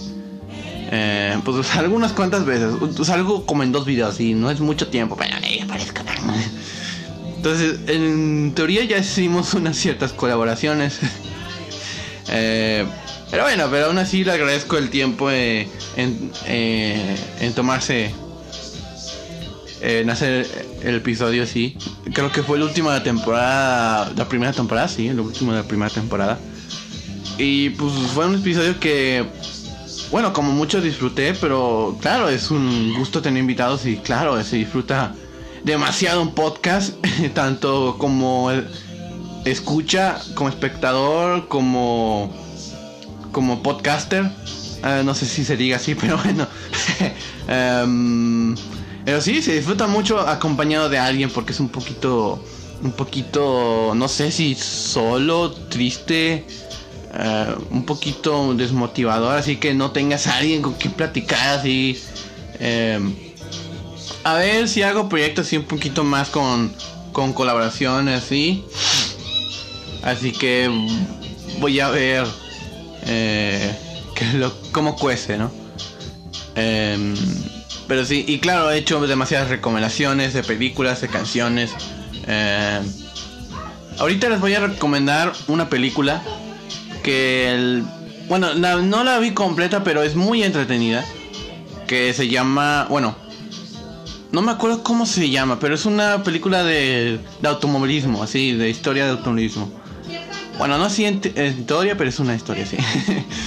Eh, 0.93 1.39
pues 1.45 1.77
algunas 1.77 2.13
cuantas 2.13 2.45
veces. 2.45 2.75
Salgo 3.07 3.47
como 3.47 3.63
en 3.63 3.73
dos 3.73 3.87
videos 3.87 4.21
y 4.21 4.35
no 4.35 4.51
es 4.51 4.61
mucho 4.61 4.89
tiempo. 4.89 5.17
Entonces, 7.37 7.81
en 7.87 8.53
teoría 8.55 8.85
ya 8.85 8.99
hicimos 8.99 9.55
unas 9.55 9.77
ciertas 9.77 10.13
colaboraciones. 10.13 10.99
Eh, 12.31 12.87
pero 13.31 13.45
bueno, 13.45 13.69
pero 13.71 13.87
aún 13.87 13.99
así 13.99 14.25
le 14.25 14.33
agradezco 14.33 14.77
el 14.79 14.91
tiempo 14.91 15.31
en, 15.31 15.69
eh, 16.47 17.17
en 17.41 17.53
tomarse 17.55 18.13
en 19.81 20.11
hacer 20.11 20.47
el 20.83 20.97
episodio 20.97 21.43
así. 21.43 21.77
Creo 22.13 22.31
que 22.31 22.43
fue 22.43 22.59
el 22.59 22.85
la 22.85 23.03
temporada, 23.03 24.13
la 24.17 24.29
primera 24.29 24.53
temporada, 24.53 24.89
sí, 24.89 25.09
el 25.09 25.21
último 25.21 25.53
de 25.53 25.59
la 25.59 25.69
primera 25.69 25.91
temporada. 25.91 26.39
Y 27.39 27.71
pues 27.71 27.93
fue 28.13 28.27
un 28.27 28.35
episodio 28.35 28.79
que 28.79 29.25
bueno, 30.11 30.33
como 30.33 30.51
mucho 30.51 30.81
disfruté, 30.81 31.35
pero 31.35 31.97
claro, 32.01 32.29
es 32.29 32.51
un 32.51 32.95
gusto 32.99 33.23
tener 33.23 33.41
invitados 33.41 33.87
y 33.87 33.97
claro, 33.97 34.43
se 34.43 34.57
disfruta 34.57 35.15
demasiado 35.63 36.21
un 36.21 36.35
podcast, 36.35 36.95
tanto 37.35 37.97
como 37.97 38.51
escucha, 39.45 40.21
como 40.35 40.49
espectador, 40.49 41.49
como, 41.49 42.33
como 43.33 43.63
podcaster. 43.63 44.31
Ah, 44.83 45.03
no 45.05 45.15
sé 45.15 45.27
si 45.27 45.45
se 45.45 45.57
diga 45.57 45.77
así, 45.77 45.95
pero 46.01 46.19
bueno. 46.19 46.47
Em, 47.49 48.55
pero 49.05 49.21
sí, 49.21 49.43
se 49.43 49.55
disfruta 49.55 49.89
mucho 49.89 50.21
acompañado 50.21 50.89
de 50.89 50.99
alguien 50.99 51.31
porque 51.31 51.53
es 51.53 51.59
un 51.59 51.69
poquito, 51.69 52.41
un 52.81 52.93
poquito, 52.93 53.93
no 53.97 54.07
sé 54.07 54.31
si 54.31 54.55
solo, 54.55 55.51
triste, 55.51 56.47
eh, 57.13 57.55
un 57.71 57.85
poquito 57.85 58.55
desmotivador, 58.55 59.37
así 59.37 59.57
que 59.57 59.75
no 59.75 59.91
tengas 59.91 60.29
a 60.29 60.37
alguien 60.37 60.63
con 60.63 60.75
quien 60.75 60.93
platicar 60.93 61.59
así. 61.59 62.01
Em, 62.61 63.15
a 64.23 64.35
ver 64.35 64.69
si 64.69 64.83
hago 64.83 65.09
proyectos 65.09 65.47
así 65.47 65.57
un 65.57 65.65
poquito 65.65 66.05
más 66.05 66.29
con, 66.29 66.73
con 67.13 67.33
colaboraciones 67.33 68.23
así. 68.23 68.65
Así 70.03 70.33
que 70.33 70.71
voy 71.61 71.81
a 71.81 71.91
ver 71.91 72.27
eh, 73.07 73.75
lo, 74.35 74.53
cómo 74.73 74.97
cuece, 74.97 75.37
¿no? 75.37 75.51
Em, 76.55 77.15
pero 77.87 78.05
sí, 78.05 78.25
y 78.27 78.39
claro, 78.39 78.71
he 78.71 78.79
hecho 78.79 79.05
demasiadas 79.07 79.49
recomendaciones 79.49 80.33
de 80.33 80.43
películas, 80.43 81.01
de 81.01 81.09
canciones. 81.09 81.73
Em, 82.27 82.85
ahorita 83.99 84.29
les 84.29 84.41
voy 84.41 84.55
a 84.55 84.61
recomendar 84.61 85.33
una 85.49 85.69
película 85.69 86.23
que, 87.03 87.53
el, 87.53 87.85
bueno, 88.29 88.55
no 88.55 89.05
la 89.05 89.19
vi 89.19 89.33
completa, 89.33 89.85
pero 89.85 90.03
es 90.03 90.17
muy 90.17 90.43
entretenida. 90.43 91.05
Que 91.87 92.13
se 92.15 92.29
llama, 92.29 92.87
bueno, 92.89 93.17
no 94.31 94.43
me 94.43 94.53
acuerdo 94.53 94.85
cómo 94.85 95.07
se 95.07 95.29
llama, 95.29 95.59
pero 95.59 95.75
es 95.75 95.87
una 95.87 96.23
película 96.23 96.63
de 96.63 97.19
automovilismo, 97.43 98.23
así, 98.23 98.53
de 98.53 98.71
historia 98.71 99.07
de 99.07 99.11
automovilismo. 99.11 99.81
Bueno, 100.61 100.77
no 100.77 100.89
en, 100.95 101.23
historia, 101.59 101.97
pero 101.97 102.11
es 102.11 102.21
una 102.21 102.35
historia, 102.35 102.67
sí. 102.67 102.77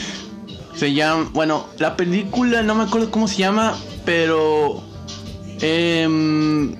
se 0.75 0.93
llama, 0.95 1.29
bueno, 1.31 1.67
la 1.77 1.95
película 1.95 2.63
no 2.63 2.73
me 2.73 2.85
acuerdo 2.85 3.11
cómo 3.11 3.27
se 3.27 3.37
llama, 3.37 3.77
pero... 4.03 4.83
Em, 5.61 6.75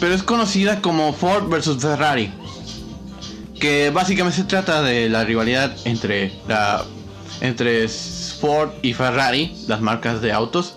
pero 0.00 0.14
es 0.16 0.24
conocida 0.24 0.82
como 0.82 1.12
Ford 1.12 1.44
vs 1.48 1.80
Ferrari. 1.80 2.32
Que 3.60 3.90
básicamente 3.90 4.38
se 4.38 4.48
trata 4.48 4.82
de 4.82 5.08
la 5.08 5.22
rivalidad 5.22 5.76
entre 5.84 6.32
la 6.48 6.84
entre 7.40 7.86
Ford 7.86 8.70
y 8.82 8.94
Ferrari, 8.94 9.54
las 9.68 9.80
marcas 9.80 10.20
de 10.22 10.32
autos. 10.32 10.74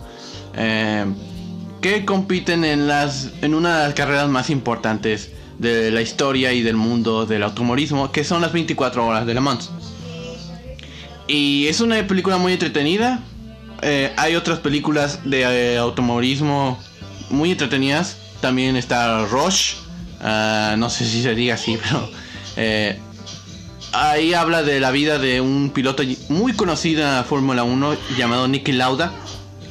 Eh, 0.55 1.05
que 1.81 2.05
compiten 2.05 2.65
en, 2.65 2.87
las, 2.87 3.31
en 3.41 3.55
una 3.55 3.79
de 3.79 3.85
las 3.87 3.93
carreras 3.95 4.29
más 4.29 4.51
importantes 4.51 5.31
de 5.59 5.91
la 5.91 6.01
historia 6.01 6.53
y 6.53 6.61
del 6.61 6.75
mundo 6.75 7.25
del 7.25 7.43
automovilismo, 7.43 8.11
que 8.11 8.23
son 8.23 8.41
las 8.41 8.53
24 8.53 9.05
horas 9.05 9.25
de 9.25 9.33
Le 9.33 9.39
Mans. 9.39 9.69
Y 11.27 11.67
es 11.67 11.79
una 11.81 12.05
película 12.05 12.37
muy 12.37 12.53
entretenida. 12.53 13.21
Eh, 13.81 14.11
hay 14.17 14.35
otras 14.35 14.59
películas 14.59 15.19
de 15.23 15.41
eh, 15.41 15.77
automovilismo 15.77 16.79
muy 17.29 17.51
entretenidas. 17.51 18.17
También 18.41 18.75
está 18.75 19.25
Rush. 19.25 19.75
Ah, 20.21 20.75
no 20.77 20.89
sé 20.89 21.05
si 21.05 21.21
se 21.21 21.35
diga 21.35 21.55
así, 21.55 21.77
pero... 21.83 22.09
Eh, 22.55 22.99
ahí 23.93 24.33
habla 24.33 24.63
de 24.63 24.79
la 24.79 24.91
vida 24.91 25.19
de 25.19 25.39
un 25.41 25.69
piloto 25.69 26.03
muy 26.29 26.53
conocido 26.53 27.01
en 27.01 27.13
la 27.13 27.23
Fórmula 27.23 27.63
1 27.63 27.95
llamado 28.17 28.47
Nicky 28.47 28.71
Lauda 28.71 29.11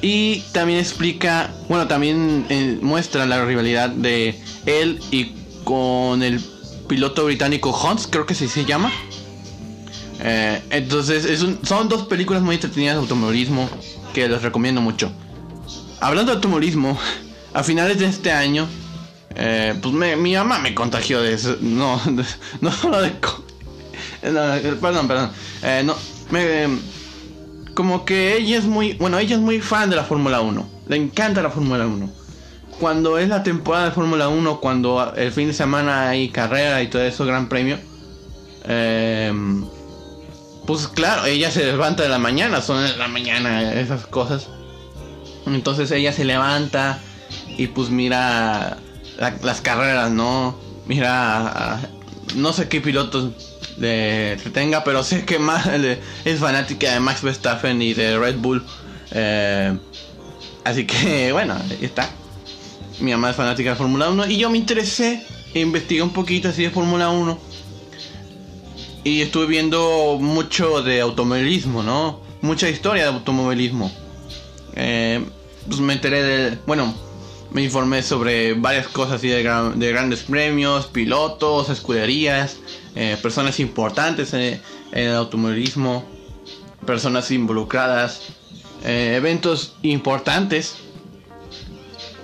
y 0.00 0.40
también 0.52 0.78
explica, 0.78 1.50
bueno, 1.68 1.86
también 1.86 2.46
muestra 2.82 3.26
la 3.26 3.44
rivalidad 3.44 3.90
de 3.90 4.40
él 4.66 5.00
y 5.10 5.32
con 5.64 6.22
el 6.22 6.40
piloto 6.88 7.24
británico 7.24 7.74
Hans, 7.74 8.06
creo 8.06 8.26
que 8.26 8.34
sí 8.34 8.48
se 8.48 8.64
llama. 8.64 8.90
Eh, 10.20 10.62
entonces, 10.70 11.44
son 11.62 11.88
dos 11.88 12.06
películas 12.06 12.42
muy 12.42 12.54
entretenidas 12.54 12.96
de 12.96 13.00
automovilismo 13.00 13.68
que 14.14 14.28
les 14.28 14.42
recomiendo 14.42 14.80
mucho. 14.80 15.10
Hablando 16.00 16.32
de 16.32 16.36
automovilismo, 16.36 16.98
a 17.54 17.62
finales 17.62 17.98
de 17.98 18.06
este 18.06 18.30
año, 18.30 18.68
eh, 19.34 19.74
pues 19.80 19.94
mi 20.16 20.34
mamá 20.34 20.58
me 20.58 20.74
contagió 20.74 21.20
de 21.20 21.34
eso. 21.34 21.56
No, 21.60 22.00
no 22.60 22.72
solo 22.72 23.00
de. 23.00 23.12
perdón, 24.20 25.08
perdón. 25.08 25.30
no, 25.84 25.96
me 26.30 26.68
como 27.74 28.04
que 28.04 28.36
ella 28.36 28.58
es 28.58 28.64
muy, 28.64 28.94
bueno, 28.94 29.18
ella 29.18 29.36
es 29.36 29.40
muy 29.40 29.60
fan 29.60 29.90
de 29.90 29.96
la 29.96 30.04
Fórmula 30.04 30.40
1. 30.40 30.68
Le 30.88 30.96
encanta 30.96 31.42
la 31.42 31.50
Fórmula 31.50 31.86
1. 31.86 32.21
Cuando 32.82 33.16
es 33.16 33.28
la 33.28 33.44
temporada 33.44 33.84
de 33.84 33.90
Fórmula 33.92 34.26
1, 34.26 34.58
cuando 34.58 35.14
el 35.14 35.30
fin 35.30 35.46
de 35.46 35.54
semana 35.54 36.08
hay 36.08 36.30
carrera 36.30 36.82
y 36.82 36.88
todo 36.88 37.00
eso, 37.04 37.24
gran 37.24 37.48
premio. 37.48 37.78
Em, 38.64 39.64
pues 40.66 40.88
claro, 40.88 41.24
ella 41.26 41.52
se 41.52 41.64
levanta 41.64 42.02
de 42.02 42.08
la 42.08 42.18
mañana, 42.18 42.60
son 42.60 42.82
de 42.84 42.96
la 42.96 43.06
mañana 43.06 43.72
esas 43.74 44.08
cosas. 44.08 44.48
Entonces 45.46 45.92
ella 45.92 46.12
se 46.12 46.24
levanta 46.24 46.98
y 47.56 47.68
pues 47.68 47.90
mira 47.90 48.78
las 49.16 49.60
carreras, 49.60 50.10
¿no? 50.10 50.58
Mira, 50.84 51.78
no 52.34 52.52
sé 52.52 52.68
qué 52.68 52.80
pilotos 52.80 53.30
tenga, 54.52 54.82
pero 54.82 55.04
sé 55.04 55.24
que 55.24 55.38
más 55.38 55.68
es 56.24 56.40
fanática 56.40 56.94
de 56.94 56.98
Max 56.98 57.22
Verstappen 57.22 57.80
y 57.80 57.94
de 57.94 58.18
Red 58.18 58.38
Bull. 58.38 58.66
Eh, 59.12 59.78
así 60.64 60.84
que 60.84 61.30
bueno, 61.32 61.54
ahí 61.54 61.78
está. 61.82 62.10
Mi 63.00 63.10
mamá 63.10 63.30
es 63.30 63.36
fanática 63.36 63.70
de 63.70 63.76
Fórmula 63.76 64.10
1 64.10 64.26
y 64.28 64.36
yo 64.38 64.50
me 64.50 64.58
interesé 64.58 65.24
e 65.54 65.60
investigué 65.60 66.02
un 66.02 66.12
poquito 66.12 66.48
así 66.48 66.62
de 66.62 66.70
Fórmula 66.70 67.10
1. 67.10 67.38
Y 69.04 69.20
estuve 69.20 69.46
viendo 69.46 70.18
mucho 70.20 70.82
de 70.82 71.00
automovilismo, 71.00 71.82
¿no? 71.82 72.20
Mucha 72.40 72.68
historia 72.68 73.04
de 73.04 73.08
automovilismo. 73.10 73.90
Eh, 74.74 75.24
pues 75.66 75.80
me 75.80 75.94
enteré 75.94 76.22
de... 76.22 76.58
Bueno, 76.66 76.94
me 77.50 77.62
informé 77.62 78.02
sobre 78.02 78.54
varias 78.54 78.88
cosas 78.88 79.14
así 79.14 79.28
de, 79.28 79.42
de 79.74 79.92
grandes 79.92 80.22
premios, 80.22 80.86
pilotos, 80.86 81.68
escuderías, 81.68 82.58
eh, 82.94 83.16
personas 83.20 83.58
importantes 83.60 84.32
en, 84.34 84.60
el 84.92 85.14
automovilismo, 85.14 86.04
personas 86.86 87.30
involucradas, 87.30 88.22
eh, 88.84 89.14
eventos 89.16 89.74
importantes 89.82 90.76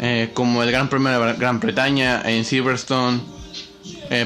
eh, 0.00 0.30
como 0.34 0.62
el 0.62 0.70
Gran 0.70 0.88
Premio 0.88 1.10
de 1.20 1.34
Gran 1.34 1.60
Bretaña 1.60 2.22
en 2.24 2.44
Silverstone, 2.44 3.20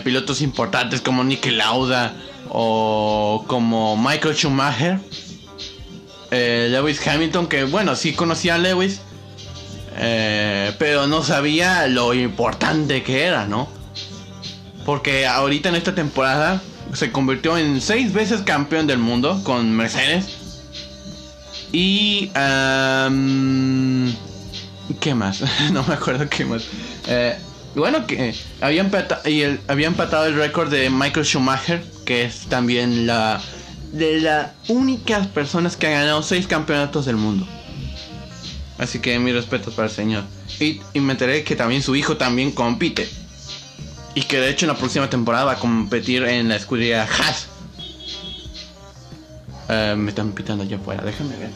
pilotos 0.04 0.42
importantes 0.42 1.00
como 1.00 1.24
Nicky 1.24 1.50
Lauda 1.50 2.14
o 2.48 3.44
como 3.48 3.96
Michael 3.96 4.34
Schumacher, 4.36 5.00
Lewis 6.30 7.04
Hamilton, 7.06 7.48
que 7.48 7.64
bueno, 7.64 7.96
sí 7.96 8.12
conocía 8.12 8.54
a 8.56 8.58
Lewis, 8.58 9.00
pero 10.78 11.06
no 11.08 11.24
sabía 11.24 11.88
lo 11.88 12.14
importante 12.14 13.02
que 13.02 13.24
era, 13.24 13.46
¿no? 13.46 13.68
Porque 14.84 15.26
ahorita 15.26 15.68
en 15.68 15.74
esta 15.76 15.94
temporada 15.94 16.62
se 16.92 17.10
convirtió 17.10 17.56
en 17.56 17.80
seis 17.80 18.12
veces 18.12 18.42
campeón 18.42 18.86
del 18.86 18.98
mundo 18.98 19.40
con 19.44 19.72
Mercedes. 19.72 20.62
Y... 21.72 22.30
¿Qué 25.00 25.14
más? 25.14 25.42
no 25.72 25.82
me 25.84 25.94
acuerdo 25.94 26.28
qué 26.28 26.44
más. 26.44 26.64
Eh, 27.06 27.36
bueno, 27.74 28.06
que 28.06 28.34
había 28.60 28.82
empatado, 28.82 29.28
y 29.28 29.42
el, 29.42 29.60
había 29.68 29.86
empatado 29.86 30.26
el 30.26 30.34
récord 30.34 30.70
de 30.70 30.90
Michael 30.90 31.24
Schumacher, 31.24 31.82
que 32.04 32.24
es 32.24 32.46
también 32.48 33.06
la 33.06 33.40
de 33.92 34.20
las 34.20 34.50
únicas 34.68 35.26
personas 35.26 35.76
que 35.76 35.86
han 35.86 35.92
ganado 35.92 36.22
seis 36.22 36.46
campeonatos 36.46 37.06
del 37.06 37.16
mundo. 37.16 37.46
Así 38.78 38.98
que 38.98 39.18
mi 39.18 39.32
respeto 39.32 39.70
para 39.70 39.88
el 39.88 39.94
señor. 39.94 40.24
Y, 40.58 40.80
y 40.92 41.00
me 41.00 41.12
enteré 41.12 41.44
que 41.44 41.56
también 41.56 41.82
su 41.82 41.94
hijo 41.94 42.16
también 42.16 42.52
compite. 42.52 43.08
Y 44.14 44.22
que 44.22 44.38
de 44.38 44.50
hecho 44.50 44.66
en 44.66 44.72
la 44.72 44.78
próxima 44.78 45.08
temporada 45.08 45.44
va 45.44 45.52
a 45.52 45.58
competir 45.58 46.24
en 46.24 46.48
la 46.48 46.56
escudería 46.56 47.04
Haas. 47.04 47.48
Eh, 49.68 49.94
me 49.96 50.10
están 50.10 50.32
pitando 50.32 50.64
allá 50.64 50.76
afuera, 50.76 51.02
déjame 51.02 51.36
ver. 51.36 51.50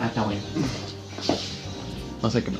Ah, 0.00 0.06
está 0.06 0.24
bueno. 0.24 0.40
No 2.22 2.30
sé 2.30 2.42
qué. 2.42 2.50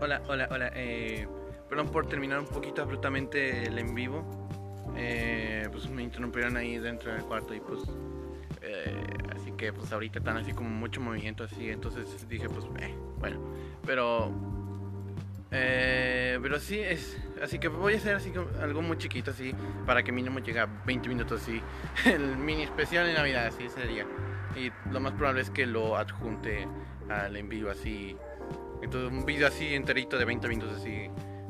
Hola, 0.00 0.22
hola, 0.28 0.48
hola. 0.50 0.70
Eh, 0.74 1.26
perdón 1.68 1.88
por 1.88 2.06
terminar 2.06 2.38
un 2.38 2.46
poquito 2.46 2.82
abruptamente 2.82 3.64
el 3.64 3.78
en 3.78 3.94
vivo. 3.94 4.24
Eh, 4.96 5.68
pues 5.72 5.88
me 5.88 6.04
interrumpieron 6.04 6.56
ahí 6.56 6.78
dentro 6.78 7.12
del 7.12 7.24
cuarto 7.24 7.54
y 7.54 7.60
pues 7.60 7.80
eh, 8.62 9.02
así 9.34 9.50
que 9.52 9.72
pues 9.72 9.90
ahorita 9.92 10.20
están 10.20 10.36
así 10.36 10.52
como 10.52 10.70
mucho 10.70 11.00
movimiento 11.00 11.42
así, 11.42 11.68
entonces 11.68 12.06
dije 12.28 12.48
pues 12.48 12.66
eh, 12.80 12.94
bueno, 13.18 13.40
pero 13.84 14.32
Eh, 15.56 16.36
pero 16.42 16.58
sí, 16.58 16.80
es 16.80 17.16
así 17.40 17.60
que 17.60 17.68
voy 17.68 17.94
a 17.94 17.96
hacer 17.96 18.16
así 18.16 18.32
algo 18.60 18.82
muy 18.82 18.98
chiquito 18.98 19.30
así 19.30 19.54
para 19.86 20.02
que 20.02 20.10
mínimo 20.10 20.40
llegue 20.40 20.58
a 20.58 20.66
20 20.66 21.08
minutos 21.08 21.42
así. 21.42 21.62
El 22.04 22.36
mini 22.36 22.64
especial 22.64 23.06
de 23.06 23.14
Navidad 23.14 23.46
así 23.46 23.68
sería. 23.68 24.04
Y 24.56 24.72
lo 24.90 25.00
más 25.00 25.12
probable 25.12 25.42
es 25.42 25.50
que 25.50 25.64
lo 25.66 25.96
adjunte 25.96 26.66
al 27.08 27.36
envío 27.36 27.70
así. 27.70 28.16
Entonces 28.82 29.12
un 29.12 29.24
vídeo 29.24 29.46
así 29.46 29.74
enterito 29.74 30.18
de 30.18 30.24
20 30.24 30.48
minutos 30.48 30.80
así. 30.80 31.08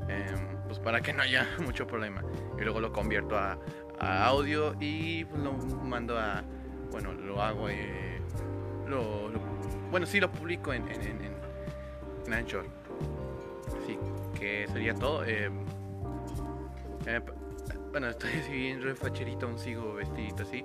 Em, 0.09 0.55
pues 0.67 0.79
para 0.79 1.01
que 1.01 1.15
no 1.15 1.23
haya 1.23 1.49
mucho 1.65 1.87
problema. 1.87 2.23
Y 2.59 2.63
luego 2.63 2.81
lo 2.81 2.93
convierto 2.93 3.39
a, 3.39 3.59
audio 4.01 4.75
y 4.81 5.25
pues 5.25 5.43
lo 5.43 5.53
mando 5.55 6.19
a... 6.19 6.43
Bueno, 6.91 7.15
lo 7.15 7.41
hago... 7.41 7.71
Eh, 7.71 8.21
lo, 8.87 9.31
bueno, 9.91 10.05
sí 10.05 10.21
lo 10.21 10.31
publico 10.31 10.75
en, 10.75 10.87
en, 10.89 11.01
en, 11.03 11.37
en 12.27 12.35
Anchor. 12.35 12.84
Que 14.45 14.69
sería 14.71 14.95
todo. 14.95 15.25
Eh, 15.25 15.51
eh, 17.07 17.21
bueno, 17.91 18.09
estoy 18.09 18.31
bien 18.51 18.83
refacherito, 18.83 19.47
aún 19.47 19.59
sigo 19.59 19.95
vestidito 19.95 20.43
así. 20.43 20.63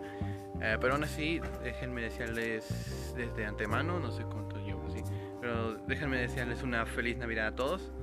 Eh, 0.62 0.78
pero 0.82 0.96
aún 0.96 1.06
así, 1.06 1.40
déjenme 1.64 2.02
desearles 2.02 3.14
desde 3.16 3.46
antemano, 3.46 3.98
no 3.98 4.12
sé 4.12 4.24
cuánto 4.24 4.58
llevo 4.58 4.86
así, 4.90 5.02
pero 5.40 5.76
déjenme 5.88 6.18
desearles 6.18 6.62
una 6.62 6.86
feliz 6.86 7.16
Navidad 7.16 7.48
a 7.48 7.56
todos. 7.56 7.94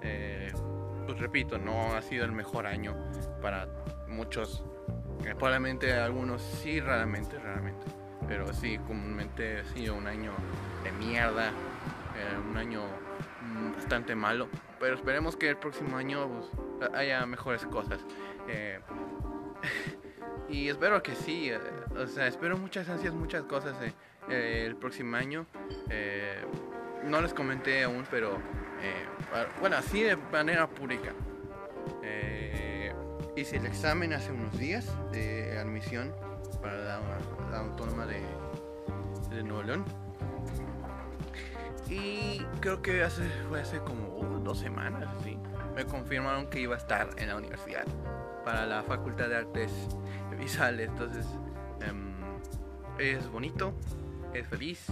pues 0.00 1.16
repito, 1.20 1.58
no 1.58 1.94
ha 1.94 2.02
sido 2.02 2.24
el 2.24 2.32
mejor 2.32 2.66
año 2.66 2.96
para 3.40 3.68
muchos. 4.08 4.64
probablemente 5.38 5.92
algunos 5.92 6.42
sí, 6.42 6.80
raramente, 6.80 7.38
raramente. 7.38 7.86
Pero 8.26 8.52
sí, 8.52 8.78
comúnmente 8.78 9.60
ha 9.60 9.64
sido 9.66 9.94
un 9.94 10.08
año 10.08 10.32
de 10.82 10.90
mierda, 10.90 11.52
un 12.50 12.56
año 12.56 12.82
bastante 13.76 14.16
malo. 14.16 14.48
Pero 14.80 14.94
esperemos 14.94 15.36
que 15.36 15.50
el 15.50 15.58
próximo 15.58 15.98
año 15.98 16.26
pues, 16.78 16.90
haya 16.94 17.24
mejores 17.26 17.64
cosas. 17.66 18.00
Eh, 18.48 18.80
y 20.48 20.68
espero 20.68 21.02
que 21.02 21.14
sí. 21.14 21.50
Eh, 21.50 21.60
o 21.94 22.06
sea, 22.06 22.26
espero 22.26 22.56
muchas 22.56 22.88
ansias, 22.88 23.12
muchas 23.12 23.44
cosas 23.44 23.76
eh, 24.30 24.64
el 24.66 24.76
próximo 24.76 25.16
año. 25.16 25.46
no 27.04 27.20
les 27.20 27.34
comenté 27.34 27.84
aún, 27.84 28.06
pero 28.10 28.38
bueno, 29.60 29.76
así 29.76 30.02
de 30.02 30.16
manera 30.16 30.66
pública. 30.66 31.12
hice 33.36 33.56
el 33.56 33.66
examen 33.66 34.14
hace 34.14 34.32
unos 34.32 34.58
días 34.58 34.90
de 35.12 35.58
admisión 35.58 36.14
para 36.62 36.78
la, 37.50 37.58
autónoma 37.58 38.06
de, 38.06 38.22
de 39.30 39.42
Nuevo 39.42 39.62
León. 39.62 40.09
Y 41.90 42.38
creo 42.60 42.80
que 42.82 43.02
hace, 43.02 43.28
fue 43.48 43.60
hace 43.60 43.80
como 43.80 44.40
dos 44.44 44.58
semanas, 44.58 45.08
¿sí? 45.24 45.36
me 45.74 45.84
confirmaron 45.84 46.48
que 46.48 46.60
iba 46.60 46.74
a 46.74 46.78
estar 46.78 47.10
en 47.16 47.28
la 47.28 47.36
universidad 47.36 47.84
para 48.44 48.66
la 48.66 48.82
Facultad 48.82 49.28
de 49.28 49.36
Artes 49.36 49.72
Visuales. 50.38 50.88
Entonces, 50.88 51.26
em, 51.80 52.12
es 52.98 53.28
bonito, 53.28 53.74
es 54.32 54.46
feliz. 54.46 54.86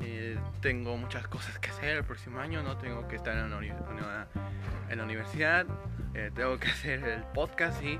Eh, 0.00 0.38
tengo 0.60 0.96
muchas 0.96 1.26
cosas 1.28 1.58
que 1.58 1.70
hacer 1.70 1.96
el 1.96 2.04
próximo 2.04 2.38
año, 2.38 2.62
no 2.62 2.76
tengo 2.76 3.08
que 3.08 3.16
estar 3.16 3.36
en 3.36 3.50
la, 3.50 5.04
universidad, 5.04 5.66
eh, 6.14 6.30
tengo 6.34 6.58
que 6.58 6.68
hacer 6.70 7.02
el 7.04 7.22
podcast 7.32 7.82
y 7.82 7.98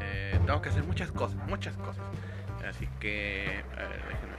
eh, 0.00 0.38
tengo 0.46 0.62
que 0.62 0.68
hacer 0.68 0.84
muchas 0.84 1.10
cosas, 1.10 1.36
muchas 1.48 1.76
cosas. 1.76 2.04
Así 2.68 2.86
que, 3.00 3.64
a 3.72 3.88
ver, 3.88 4.02
déjenme, 4.08 4.36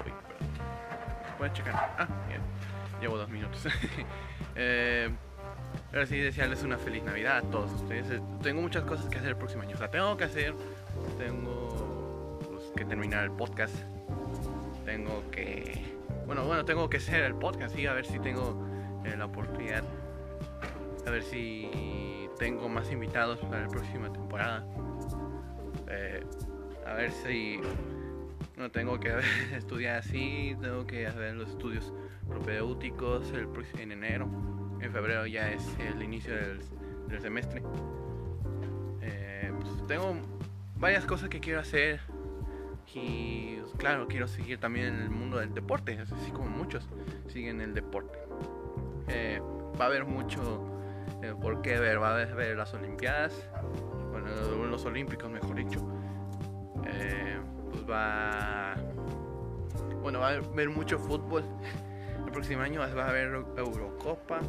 voy 1.37 1.49
a 1.49 1.53
checar. 1.53 1.95
Ah, 1.97 2.07
bien 2.27 2.70
llevo 3.01 3.17
dos 3.17 3.29
minutos. 3.29 3.65
eh, 4.55 5.09
ahora 5.91 6.05
sí, 6.05 6.17
desearles 6.17 6.63
una 6.63 6.77
feliz 6.77 7.03
Navidad 7.03 7.37
a 7.37 7.41
todos 7.41 7.73
ustedes. 7.73 8.09
Eh, 8.11 8.21
tengo 8.41 8.61
muchas 8.61 8.83
cosas 8.83 9.07
que 9.07 9.17
hacer 9.17 9.29
el 9.29 9.37
próximo 9.37 9.63
año. 9.63 9.75
O 9.75 9.77
sea, 9.77 9.89
tengo 9.89 10.15
que 10.15 10.25
hacer, 10.25 10.53
tengo 11.17 12.39
pues, 12.49 12.71
que 12.75 12.85
terminar 12.85 13.23
el 13.23 13.31
podcast. 13.31 13.75
Tengo 14.85 15.23
que, 15.31 15.83
bueno, 16.25 16.45
bueno, 16.45 16.63
tengo 16.65 16.89
que 16.89 16.97
hacer 16.97 17.23
el 17.23 17.35
podcast, 17.35 17.75
sí, 17.75 17.85
a 17.85 17.93
ver 17.93 18.05
si 18.05 18.19
tengo 18.19 18.65
eh, 19.05 19.15
la 19.17 19.25
oportunidad. 19.25 19.83
A 21.05 21.09
ver 21.09 21.23
si 21.23 22.29
tengo 22.37 22.69
más 22.69 22.91
invitados 22.91 23.39
para 23.39 23.63
la 23.63 23.67
próxima 23.67 24.11
temporada. 24.11 24.65
Eh, 25.89 26.23
a 26.87 26.93
ver 26.93 27.11
si 27.11 27.59
no 28.57 28.69
tengo 28.71 28.99
que 28.99 29.13
estudiar 29.55 29.97
así, 29.97 30.55
tengo 30.61 30.85
que 30.85 31.07
hacer 31.07 31.35
los 31.35 31.49
estudios 31.49 31.93
propedéuticos 32.31 33.31
el, 33.31 33.47
en 33.79 33.91
enero. 33.91 34.27
En 34.79 34.91
febrero 34.91 35.27
ya 35.27 35.51
es 35.51 35.63
el 35.79 36.01
inicio 36.01 36.33
del, 36.35 36.61
semestre. 37.21 37.61
Eh, 39.01 39.51
pues 39.59 39.87
tengo 39.87 40.15
varias 40.77 41.05
cosas 41.05 41.29
que 41.29 41.39
quiero 41.39 41.59
hacer. 41.59 41.99
Y 42.93 43.57
pues, 43.61 43.73
claro, 43.77 44.07
quiero 44.07 44.27
seguir 44.27 44.59
también 44.59 44.95
el 44.95 45.09
mundo 45.09 45.37
del 45.37 45.53
deporte, 45.53 45.97
así 45.99 46.31
como 46.31 46.49
muchos 46.49 46.87
siguen 47.27 47.61
el 47.61 47.73
deporte. 47.73 48.17
Eh, 49.07 49.41
va 49.79 49.85
a 49.85 49.87
haber 49.87 50.05
mucho 50.05 50.65
eh, 51.21 51.33
por 51.39 51.61
qué 51.61 51.79
ver, 51.79 52.01
va 52.01 52.09
a 52.09 52.23
haber 52.23 52.57
las 52.57 52.73
Olimpiadas, 52.73 53.47
bueno, 54.11 54.65
los 54.65 54.85
Olímpicos 54.85 55.29
mejor 55.29 55.55
dicho. 55.55 55.79
pues 57.69 57.89
va, 57.89 58.75
bueno, 60.01 60.19
va 60.19 60.29
a 60.29 60.33
haber 60.35 60.69
mucho 60.69 60.97
fútbol 60.97 61.43
el 62.25 62.31
próximo 62.31 62.61
año 62.61 62.79
va 62.79 63.03
a 63.03 63.09
haber 63.09 63.43
Eurocopa, 63.57 64.39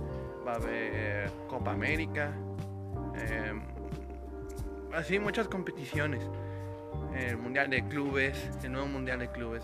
va 0.47 0.53
a 0.53 0.57
haber 0.57 1.31
Copa 1.49 1.73
América, 1.73 2.33
em, 3.17 3.63
así 4.93 5.19
muchas 5.19 5.49
competiciones. 5.49 6.25
El 7.15 7.37
Mundial 7.37 7.69
de 7.71 7.87
Clubes, 7.89 8.51
el 8.63 8.73
nuevo 8.73 8.87
Mundial 8.87 9.19
de 9.19 9.29
Clubes 9.31 9.63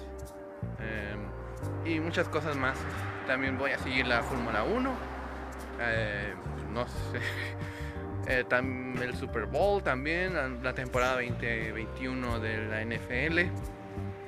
em, 0.78 1.90
y 1.90 2.00
muchas 2.00 2.28
cosas 2.28 2.56
más. 2.56 2.78
También 3.26 3.58
voy 3.58 3.72
a 3.72 3.78
seguir 3.78 4.06
la 4.06 4.22
Fórmula 4.22 4.64
1, 4.64 4.90
eh, 5.80 6.34
no 6.72 6.86
sé. 6.86 7.20
Eh, 8.26 8.44
el 8.50 9.16
Super 9.16 9.46
Bowl 9.46 9.82
también, 9.82 10.34
la, 10.62 10.74
temporada 10.74 11.14
2021 11.14 12.40
de 12.40 12.66
la 12.66 12.84
NFL. 12.84 13.38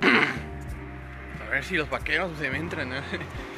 a 1.45 1.49
ver 1.51 1.63
si 1.63 1.75
los 1.75 1.87
vaqueros 1.87 2.35
se 2.39 2.49
me 2.49 2.57
entran. 2.57 2.89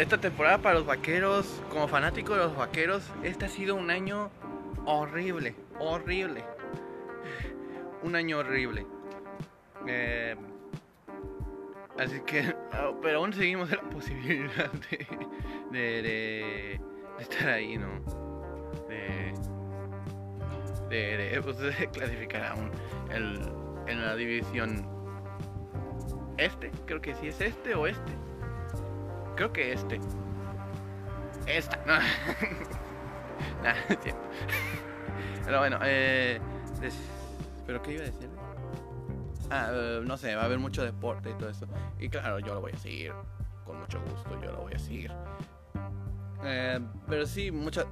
esta 0.00 0.18
temporada 0.18 0.58
para 0.58 0.76
los 0.76 0.86
vaqueros, 0.86 1.62
como 1.70 1.86
fanático 1.86 2.32
de 2.34 2.40
los 2.40 2.56
vaqueros, 2.56 3.02
este 3.22 3.44
ha 3.44 3.48
sido 3.48 3.74
un 3.74 3.90
año 3.90 4.30
horrible, 4.86 5.54
horrible. 5.78 6.42
Un 8.02 8.16
año 8.16 8.38
horrible. 8.38 8.86
Eh, 9.86 10.36
así 11.98 12.20
que, 12.20 12.54
ah, 12.72 12.92
pero 13.02 13.18
aún 13.18 13.34
seguimos 13.34 13.70
en 13.70 13.76
la 13.76 13.90
posibilidad 13.90 14.72
de, 15.70 16.80
estar 17.18 17.50
ahí, 17.50 17.76
¿no? 17.76 18.00
De, 18.88 19.34
de, 20.88 21.42
pues, 21.42 21.56
clasificar 21.92 22.44
aún 22.44 22.70
en 23.10 24.02
la 24.02 24.16
división 24.16 24.88
este, 26.40 26.70
creo 26.86 27.02
que 27.02 27.14
sí 27.16 27.28
es 27.28 27.38
este 27.42 27.74
o 27.74 27.86
este. 27.86 28.29
Creo 29.40 29.54
que 29.54 29.72
este. 29.72 29.98
Esta, 31.46 31.78
no. 31.86 31.94
nah, 33.62 33.74
Pero 35.46 35.58
bueno, 35.60 35.78
eh. 35.82 36.38
¿Pero 37.66 37.80
qué 37.80 37.94
iba 37.94 38.02
a 38.02 38.04
decir? 38.04 38.28
Ah, 39.48 39.70
eh, 39.72 40.02
no 40.04 40.18
sé, 40.18 40.34
va 40.34 40.42
a 40.42 40.44
haber 40.44 40.58
mucho 40.58 40.84
deporte 40.84 41.30
y 41.30 41.32
todo 41.38 41.48
eso. 41.48 41.66
Y 41.98 42.10
claro, 42.10 42.38
yo 42.40 42.52
lo 42.52 42.60
voy 42.60 42.72
a 42.72 42.76
seguir. 42.76 43.14
Con 43.64 43.80
mucho 43.80 43.98
gusto, 44.10 44.38
yo 44.42 44.52
lo 44.52 44.58
voy 44.58 44.74
a 44.74 44.78
seguir. 44.78 45.10
Eh, 46.44 46.78
pero 47.08 47.24
sí, 47.24 47.50
muchas, 47.50 47.86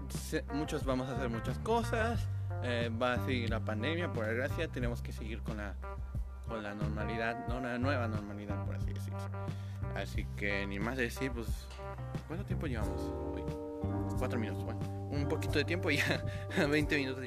muchos 0.53 0.85
vamos 0.85 1.09
a 1.09 1.17
hacer 1.17 1.31
muchas 1.31 1.59
cosas. 1.61 2.29
Eh, 2.63 2.91
va 2.91 3.15
a 3.15 3.25
seguir 3.25 3.49
la 3.49 3.61
pandemia, 3.61 4.13
por 4.13 4.27
desgracia. 4.27 4.69
Tenemos 4.69 5.01
que 5.01 5.13
seguir 5.13 5.41
con 5.43 5.57
la 5.57 5.75
con 6.47 6.63
la 6.63 6.75
normalidad, 6.75 7.47
no 7.49 7.59
una 7.59 7.79
nueva 7.79 8.09
normalidad, 8.09 8.65
por 8.65 8.75
así 8.75 8.93
decirlo. 8.93 9.19
Así 9.95 10.27
que 10.37 10.67
ni 10.67 10.79
más 10.79 10.97
decir, 10.97 11.33
pues, 11.33 11.49
¿cuánto 12.27 12.45
tiempo 12.45 12.67
llevamos? 12.67 13.13
Uy, 13.35 13.43
cuatro 14.19 14.39
minutos, 14.39 14.65
bueno, 14.65 14.81
un 15.11 15.29
poquito 15.29 15.59
de 15.59 15.65
tiempo 15.65 15.91
ya, 15.91 16.23
20 16.69 16.97
minutos, 16.97 17.25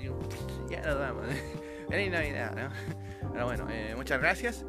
ya 0.69 0.81
nos 0.81 0.99
vamos. 0.99 1.25
Feliz 1.89 2.11
Navidad, 2.11 2.55
¿no? 2.55 3.31
Pero 3.33 3.45
bueno, 3.45 3.67
eh, 3.69 3.93
muchas 3.95 4.19
gracias. 4.19 4.65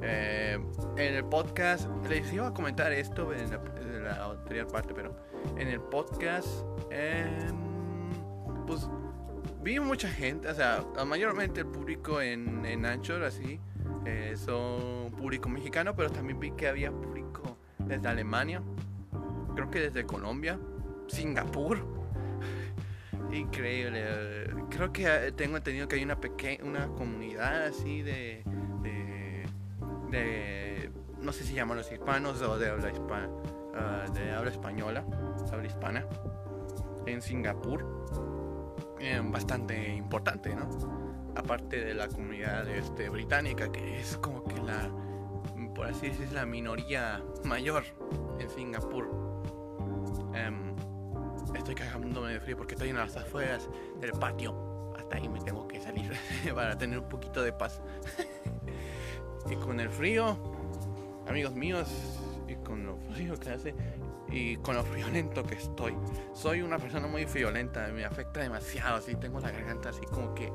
Eh, 0.00 0.58
en 0.96 1.14
el 1.14 1.24
podcast, 1.24 1.88
les 2.08 2.32
iba 2.32 2.48
a 2.48 2.54
comentar 2.54 2.92
esto 2.92 3.32
en 3.34 3.50
la, 4.04 4.24
anterior 4.24 4.66
parte, 4.68 4.94
pero 4.94 5.14
en 5.56 5.68
el 5.68 5.80
podcast, 5.80 6.46
em, 6.90 8.14
pues 8.66 8.88
vi 9.60 9.80
mucha 9.80 10.08
gente, 10.08 10.48
o 10.48 10.54
sea, 10.54 10.84
mayormente 11.04 11.60
el 11.60 11.66
público 11.66 12.20
en, 12.20 12.64
en 12.64 12.86
Anchor, 12.86 13.24
así, 13.24 13.60
eh, 14.08 14.36
son 14.36 15.10
público 15.12 15.48
mexicano, 15.48 15.94
pero 15.94 16.10
también 16.10 16.40
vi 16.40 16.52
que 16.52 16.68
había 16.68 16.90
público 16.90 17.58
desde 17.78 18.08
Alemania. 18.08 18.62
creo 19.54 19.70
que 19.70 19.80
desde 19.80 20.04
Colombia, 20.06 20.58
Singapur. 21.08 21.78
Increíble. 23.32 24.50
Creo 24.70 24.92
que 24.92 25.04
eh, 25.06 25.32
tengo 25.32 25.56
entendido 25.56 25.88
que 25.88 25.96
hay 25.96 26.04
una 26.04 26.20
pequeña 26.20 26.64
una 26.64 26.86
comunidad 26.88 27.66
así 27.66 28.02
de, 28.02 28.42
de, 30.10 30.90
no 31.20 31.32
sé 31.32 31.44
si 31.44 31.54
llaman 31.54 31.76
los 31.76 31.92
hispanos 31.92 32.40
o 32.40 32.58
de 32.58 32.70
habla 32.70 32.90
hispana, 32.90 33.28
ah, 33.74 34.06
de 34.14 34.32
habla 34.32 34.50
española, 34.50 35.04
habla 35.52 35.66
hispana 35.66 36.06
en 37.06 37.20
Singapur. 37.20 38.06
Eh, 39.00 39.20
bastante 39.22 39.94
importante, 39.94 40.54
¿no? 40.56 41.07
Aparte 41.38 41.84
de 41.84 41.94
la 41.94 42.08
comunidad 42.08 42.68
este, 42.68 43.08
británica, 43.08 43.70
que 43.70 44.00
es 44.00 44.16
como 44.16 44.42
que 44.42 44.60
la, 44.60 44.90
por 45.72 45.86
así 45.86 46.08
decirlo, 46.08 46.34
la 46.34 46.46
minoría 46.46 47.22
mayor 47.44 47.84
en 48.40 48.50
Singapur. 48.50 49.08
Em, 50.34 50.74
estoy 51.54 51.76
cagándome 51.76 52.32
de 52.32 52.40
frío 52.40 52.56
porque 52.56 52.74
estoy 52.74 52.90
en 52.90 52.96
las 52.96 53.16
afueras 53.16 53.68
del 54.00 54.10
patio. 54.12 54.92
Hasta 54.98 55.16
ahí 55.16 55.28
me 55.28 55.40
tengo 55.40 55.68
que 55.68 55.80
salir 55.80 56.12
para 56.54 56.76
tener 56.76 56.98
un 56.98 57.08
poquito 57.08 57.40
de 57.40 57.52
paz. 57.52 57.80
y 59.50 59.54
con 59.54 59.78
el 59.78 59.90
frío, 59.90 60.36
amigos 61.28 61.54
míos, 61.54 61.88
y 62.48 62.56
con 62.56 62.84
lo 62.84 62.96
frío 63.12 63.38
que 63.38 63.50
hace, 63.50 63.74
y 64.30 64.56
con 64.56 64.76
lo 64.76 64.84
friolento 64.84 65.42
que 65.42 65.54
estoy. 65.54 65.96
Soy 66.32 66.62
una 66.62 66.78
persona 66.78 67.06
muy 67.06 67.26
friolenta, 67.26 67.88
me 67.88 68.04
afecta 68.04 68.40
demasiado, 68.40 68.96
así 68.96 69.14
tengo 69.16 69.40
la 69.40 69.50
garganta 69.50 69.90
así 69.90 70.04
como 70.06 70.34
que 70.34 70.52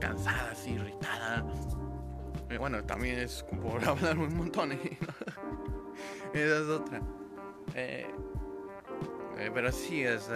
cansada, 0.00 0.50
así 0.52 0.72
irritada. 0.72 1.44
Y 2.50 2.56
bueno, 2.56 2.82
también 2.84 3.18
es 3.18 3.44
por 3.62 3.84
hablar 3.88 4.18
un 4.18 4.34
montón. 4.36 4.72
¿eh? 4.72 4.98
Esa 6.32 6.58
es 6.58 6.68
otra. 6.68 7.02
Eh, 7.74 8.06
eh, 9.38 9.50
pero 9.54 9.70
sí, 9.70 10.02
es, 10.02 10.28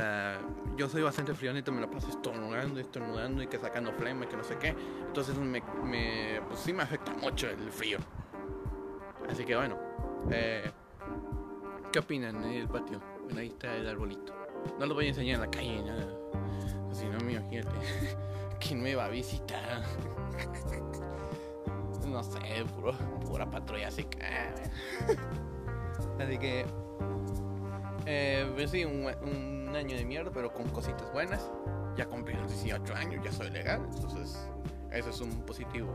yo 0.77 0.89
soy 0.89 1.03
bastante 1.03 1.35
friolento, 1.35 1.73
me 1.73 1.81
lo 1.81 1.91
paso 1.91 2.09
estornudando, 2.09 2.79
estornudando 2.79 3.43
y 3.43 3.47
que 3.47 3.59
sacando 3.59 3.93
flema, 3.93 4.29
que 4.29 4.37
no 4.37 4.45
sé 4.45 4.57
qué. 4.59 4.75
Entonces 5.07 5.37
me, 5.37 5.63
me, 5.85 6.41
pues 6.49 6.61
sí 6.61 6.73
me 6.73 6.83
afecta 6.83 7.13
mucho 7.15 7.49
el 7.49 7.71
frío. 7.71 7.99
Así 9.29 9.45
que 9.45 9.57
bueno, 9.57 9.79
eh, 10.31 10.71
¿Qué 11.93 11.99
opinan 11.99 12.41
del 12.41 12.67
patio? 12.69 13.03
Bueno, 13.25 13.41
ahí 13.41 13.49
está 13.49 13.77
el 13.77 13.87
arbolito. 13.87 14.33
No 14.79 14.87
lo 14.87 14.95
voy 14.95 15.05
a 15.05 15.09
enseñar 15.09 15.35
en 15.35 15.41
la 15.43 15.51
calle, 15.51 15.83
nada. 15.83 16.09
Así 16.91 17.05
no 17.05 17.19
me 17.21 17.35
imagínate. 17.35 17.71
¿Quién 18.61 18.83
me 18.83 18.95
va 18.95 19.05
a 19.05 19.09
visitar? 19.11 19.83
no 22.09 22.25
sé, 22.25 22.65
puro, 22.75 22.93
pura 23.27 23.51
patrulla 23.51 23.89
así 23.89 24.05
que. 24.05 24.23
así 26.19 26.39
que. 26.39 26.65
Eh, 28.07 28.51
pues 28.55 28.71
sí, 28.71 28.87
un, 28.87 29.77
año 29.77 29.95
de 29.95 30.05
mierda, 30.07 30.31
pero 30.33 30.51
con 30.51 30.71
cositas 30.71 31.13
buenas. 31.13 31.51
Ya 31.95 32.07
cumplí 32.07 32.33
los 32.33 32.51
18 32.51 32.95
años, 32.95 33.23
ya 33.23 33.33
soy 33.33 33.51
legal. 33.51 33.87
Entonces, 33.95 34.49
eso 34.91 35.11
es 35.11 35.21
un 35.21 35.45
positivo. 35.45 35.95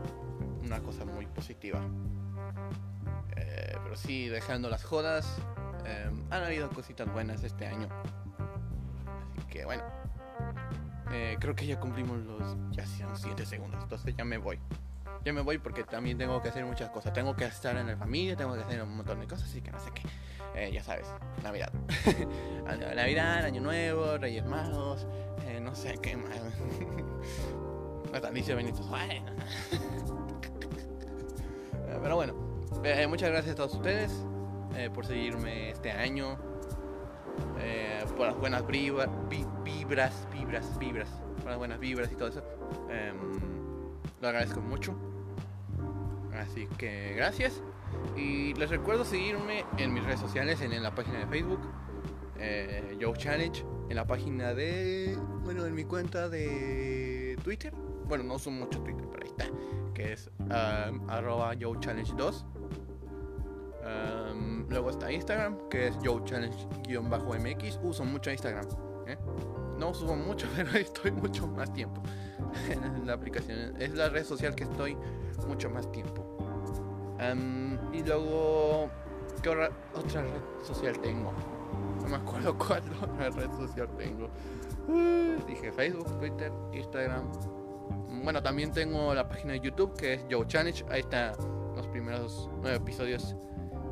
Una 0.64 0.78
cosa 0.80 1.04
muy 1.04 1.26
positiva. 1.26 1.80
Eh, 3.36 3.76
pero 3.82 3.96
sí, 3.96 4.28
dejando 4.28 4.70
las 4.70 4.84
jodas. 4.84 5.40
Em, 5.88 6.22
han 6.30 6.44
habido 6.44 6.68
cositas 6.70 7.10
buenas 7.12 7.42
este 7.42 7.66
año. 7.66 7.88
Así 9.36 9.46
que 9.48 9.64
bueno. 9.64 9.82
Eh, 11.10 11.36
creo 11.40 11.54
que 11.54 11.66
ya 11.66 11.80
cumplimos 11.80 12.18
los. 12.18 12.56
Ya 12.72 12.86
son 12.86 13.16
7 13.16 13.46
segundos. 13.46 13.82
Entonces 13.82 14.14
ya 14.16 14.24
me 14.24 14.36
voy. 14.38 14.58
Ya 15.24 15.32
me 15.32 15.40
voy 15.40 15.58
porque 15.58 15.84
también 15.84 16.18
tengo 16.18 16.40
que 16.42 16.48
hacer 16.50 16.64
muchas 16.64 16.90
cosas. 16.90 17.12
Tengo 17.12 17.34
que 17.34 17.44
estar 17.46 17.76
en 17.76 17.86
la 17.86 17.96
familia, 17.96 18.36
tengo 18.36 18.54
que 18.54 18.60
hacer 18.60 18.82
un 18.82 18.96
montón 18.96 19.20
de 19.20 19.26
cosas. 19.26 19.48
Así 19.48 19.62
que 19.62 19.70
no 19.70 19.80
sé 19.80 19.90
qué. 19.92 20.02
Eh, 20.54 20.70
ya 20.72 20.82
sabes, 20.82 21.06
Navidad. 21.42 21.72
Navidad, 22.94 23.44
Año 23.44 23.60
Nuevo, 23.60 24.18
Reyes 24.18 24.44
Magos. 24.44 25.06
Eh, 25.46 25.60
no 25.60 25.74
sé 25.74 25.98
qué 26.02 26.16
más. 26.16 26.38
Natalicio 28.12 28.56
Benito 28.56 28.82
Pero 32.02 32.16
bueno, 32.16 32.34
muchas 33.08 33.30
gracias 33.30 33.52
a 33.52 33.56
todos 33.56 33.74
ustedes. 33.74 34.12
Eh, 34.76 34.90
por 34.94 35.06
seguirme 35.06 35.70
este 35.70 35.90
año, 35.90 36.36
eh, 37.58 38.04
por 38.16 38.26
las 38.26 38.36
buenas 38.36 38.66
vibras, 38.66 39.08
vibras, 39.64 40.26
vibras, 40.32 40.78
vibras, 40.78 41.08
por 41.38 41.46
las 41.50 41.58
buenas 41.58 41.78
vibras 41.78 42.12
y 42.12 42.16
todo 42.16 42.28
eso. 42.28 42.42
Em, 42.90 43.16
lo 44.20 44.28
agradezco 44.28 44.60
mucho. 44.60 44.94
Así 46.34 46.66
que 46.78 47.14
gracias. 47.16 47.62
Y 48.16 48.54
les 48.54 48.70
recuerdo 48.70 49.04
seguirme 49.04 49.64
en 49.78 49.92
mis 49.92 50.04
redes 50.04 50.20
sociales, 50.20 50.60
en, 50.60 50.82
la 50.82 50.94
página 50.94 51.20
de 51.20 51.26
Facebook, 51.26 51.60
eh, 52.38 52.96
Joe 53.00 53.16
Challenge, 53.16 53.64
en 53.88 53.96
la 53.96 54.06
página 54.06 54.54
de, 54.54 55.16
bueno, 55.44 55.64
en 55.66 55.74
mi 55.74 55.84
cuenta 55.84 56.28
de 56.28 57.36
Twitter. 57.42 57.72
Bueno, 58.06 58.24
no 58.24 58.34
uso 58.34 58.50
mucho 58.50 58.80
Twitter, 58.80 59.06
pero 59.10 59.24
ahí 59.24 59.30
está, 59.30 59.46
que 59.94 60.12
es 60.12 60.30
um, 60.38 61.10
arroba 61.10 61.54
Joe 61.60 61.78
Challenge 61.80 62.12
2. 62.16 62.46
Luego 64.68 64.90
está 64.90 65.10
Instagram, 65.10 65.68
que 65.68 65.88
es 65.88 65.96
Joe 66.02 66.22
Challenge-MX. 66.24 67.80
Uso 67.82 68.04
mucho 68.04 68.30
Instagram. 68.30 68.66
¿eh? 69.06 69.16
No 69.78 69.94
subo 69.94 70.16
mucho, 70.16 70.46
pero 70.56 70.70
estoy 70.72 71.10
mucho 71.12 71.46
más 71.46 71.72
tiempo 71.72 72.02
en 72.70 73.06
la 73.06 73.14
aplicación. 73.14 73.74
Es 73.80 73.94
la 73.94 74.08
red 74.08 74.24
social 74.24 74.54
que 74.54 74.64
estoy 74.64 74.96
mucho 75.46 75.70
más 75.70 75.90
tiempo. 75.92 76.24
y 77.92 78.02
luego, 78.02 78.90
¿qué 79.42 79.48
otra, 79.48 79.70
red 80.22 80.64
social 80.64 80.98
tengo? 81.00 81.32
No 82.02 82.08
me 82.08 82.16
acuerdo 82.16 82.56
cuál 82.58 82.82
otra 83.02 83.30
red 83.30 83.50
social 83.56 83.88
tengo. 83.96 84.28
dije 85.46 85.72
Facebook, 85.72 86.18
Twitter, 86.18 86.52
Instagram. 86.72 87.30
Bueno, 88.22 88.42
también 88.42 88.72
tengo 88.72 89.14
la 89.14 89.28
página 89.28 89.52
de 89.52 89.60
YouTube 89.60 89.94
que 89.96 90.14
es 90.14 90.24
Joe 90.30 90.46
Challenge. 90.46 90.84
Ahí 90.90 91.00
están 91.00 91.34
los 91.76 91.86
primeros 91.86 92.50
nueve 92.60 92.76
episodios 92.76 93.36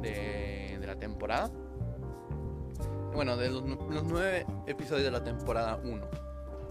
de, 0.03 0.66
temporada. 0.99 1.51
Bueno, 3.17 3.37
de 3.37 3.49
los, 3.49 3.63
nueve 4.05 4.45
episodios 4.67 5.05
de 5.05 5.11
la 5.11 5.25
temporada 5.25 5.81
1. 5.83 6.07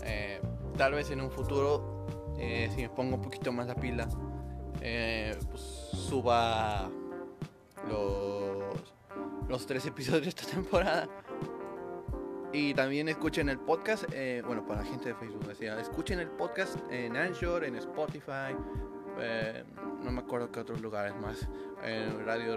Eh, 0.04 0.40
tal 0.78 0.94
vez 0.94 1.10
en 1.10 1.22
un 1.22 1.32
futuro, 1.32 2.06
eh, 2.38 2.70
si 2.76 2.84
me 2.84 2.90
pongo 2.90 3.16
un 3.16 3.22
poquito 3.24 3.52
más 3.52 3.66
la 3.66 3.74
pila, 3.74 4.08
eh, 4.82 5.36
pues 5.50 5.62
suba 5.62 6.88
los, 7.90 8.64
los 9.50 9.66
tres 9.66 9.88
episodios 9.88 10.22
de 10.22 10.30
esta 10.30 10.46
temporada. 10.54 11.10
Y 12.54 12.76
también 12.76 13.10
escuchen 13.10 13.50
el 13.50 13.60
podcast, 13.60 14.06
bueno, 14.46 14.66
para 14.66 14.84
la 14.84 14.88
gente 14.88 15.10
de 15.10 15.16
Facebook, 15.16 15.48
decía, 15.48 15.78
escuchen 15.80 16.20
el 16.20 16.30
podcast 16.30 16.78
en 16.90 17.18
Anchor, 17.18 17.66
en 17.66 17.76
Spotify, 17.76 18.56
no 20.02 20.12
me 20.12 20.22
acuerdo 20.22 20.50
qué 20.54 20.62
otros 20.62 20.80
lugares 20.80 21.14
más, 21.18 21.50
en 21.84 22.26
Radio 22.26 22.56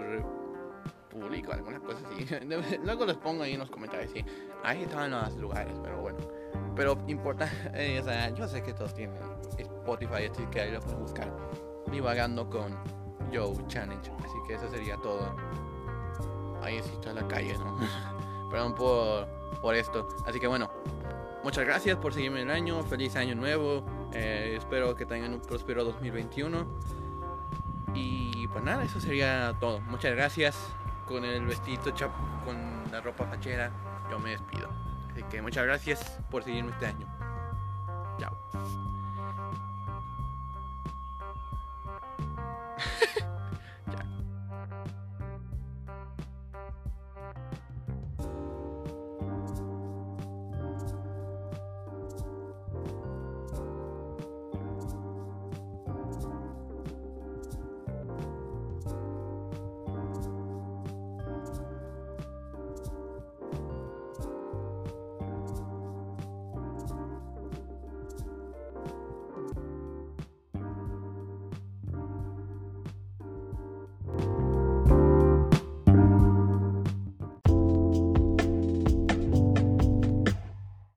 público, 1.09 1.51
algunas 1.51 1.81
cosas 1.81 2.03
así. 2.05 2.25
Luego 2.83 3.05
los 3.05 3.17
pongo 3.17 3.43
ahí 3.43 3.53
en 3.53 3.59
los 3.59 3.69
comentarios, 3.69 4.11
sí. 4.11 4.23
Ahí 4.63 4.83
están 4.83 5.11
los 5.11 5.35
lugares, 5.37 5.77
pero 5.83 5.99
bueno. 5.99 6.19
Pero 6.75 6.97
importa, 7.07 7.49
eh, 7.73 7.99
o 8.01 8.03
sea, 8.03 8.29
yo 8.29 8.47
sé 8.47 8.61
que 8.61 8.73
todos 8.73 8.93
tienen 8.93 9.17
Spotify, 9.57 10.29
así 10.31 10.45
que 10.47 10.61
ahí 10.61 10.71
lo 10.71 10.79
pueden 10.79 11.01
buscar. 11.01 11.31
Divagando 11.91 12.49
con 12.49 12.77
Joe 13.33 13.55
Challenge. 13.67 14.11
Así 14.23 14.37
que 14.47 14.53
eso 14.53 14.69
sería 14.69 14.95
todo. 14.97 15.35
Ahí 16.61 16.79
sí 16.83 16.91
está 16.93 17.13
la 17.13 17.27
calle, 17.27 17.57
¿no? 17.57 17.77
Perdón 18.49 18.75
por, 18.75 19.27
por 19.61 19.75
esto. 19.75 20.07
Así 20.25 20.39
que 20.39 20.47
bueno, 20.47 20.71
muchas 21.43 21.65
gracias 21.65 21.97
por 21.97 22.13
seguirme 22.13 22.41
el 22.41 22.51
año. 22.51 22.83
Feliz 22.83 23.15
año 23.15 23.35
nuevo. 23.35 23.83
Eh, 24.13 24.55
espero 24.57 24.95
que 24.95 25.05
tengan 25.05 25.33
un 25.33 25.41
próspero 25.41 25.83
2021. 25.83 26.65
Y 27.95 28.47
pues 28.47 28.63
nada, 28.63 28.83
eso 28.83 28.99
sería 28.99 29.55
todo. 29.59 29.81
Muchas 29.81 30.15
gracias 30.15 30.55
con 31.09 31.25
el 31.25 31.45
vestido 31.47 31.89
chap, 31.91 32.11
con 32.45 32.55
la 32.91 33.01
ropa 33.01 33.25
fachera, 33.25 33.71
yo 34.11 34.19
me 34.19 34.31
despido. 34.31 34.69
Así 35.11 35.23
que 35.23 35.41
muchas 35.41 35.65
gracias 35.65 36.19
por 36.29 36.43
seguirme 36.43 36.71
este 36.71 36.85
año. 36.85 37.07
Chao. 38.19 38.37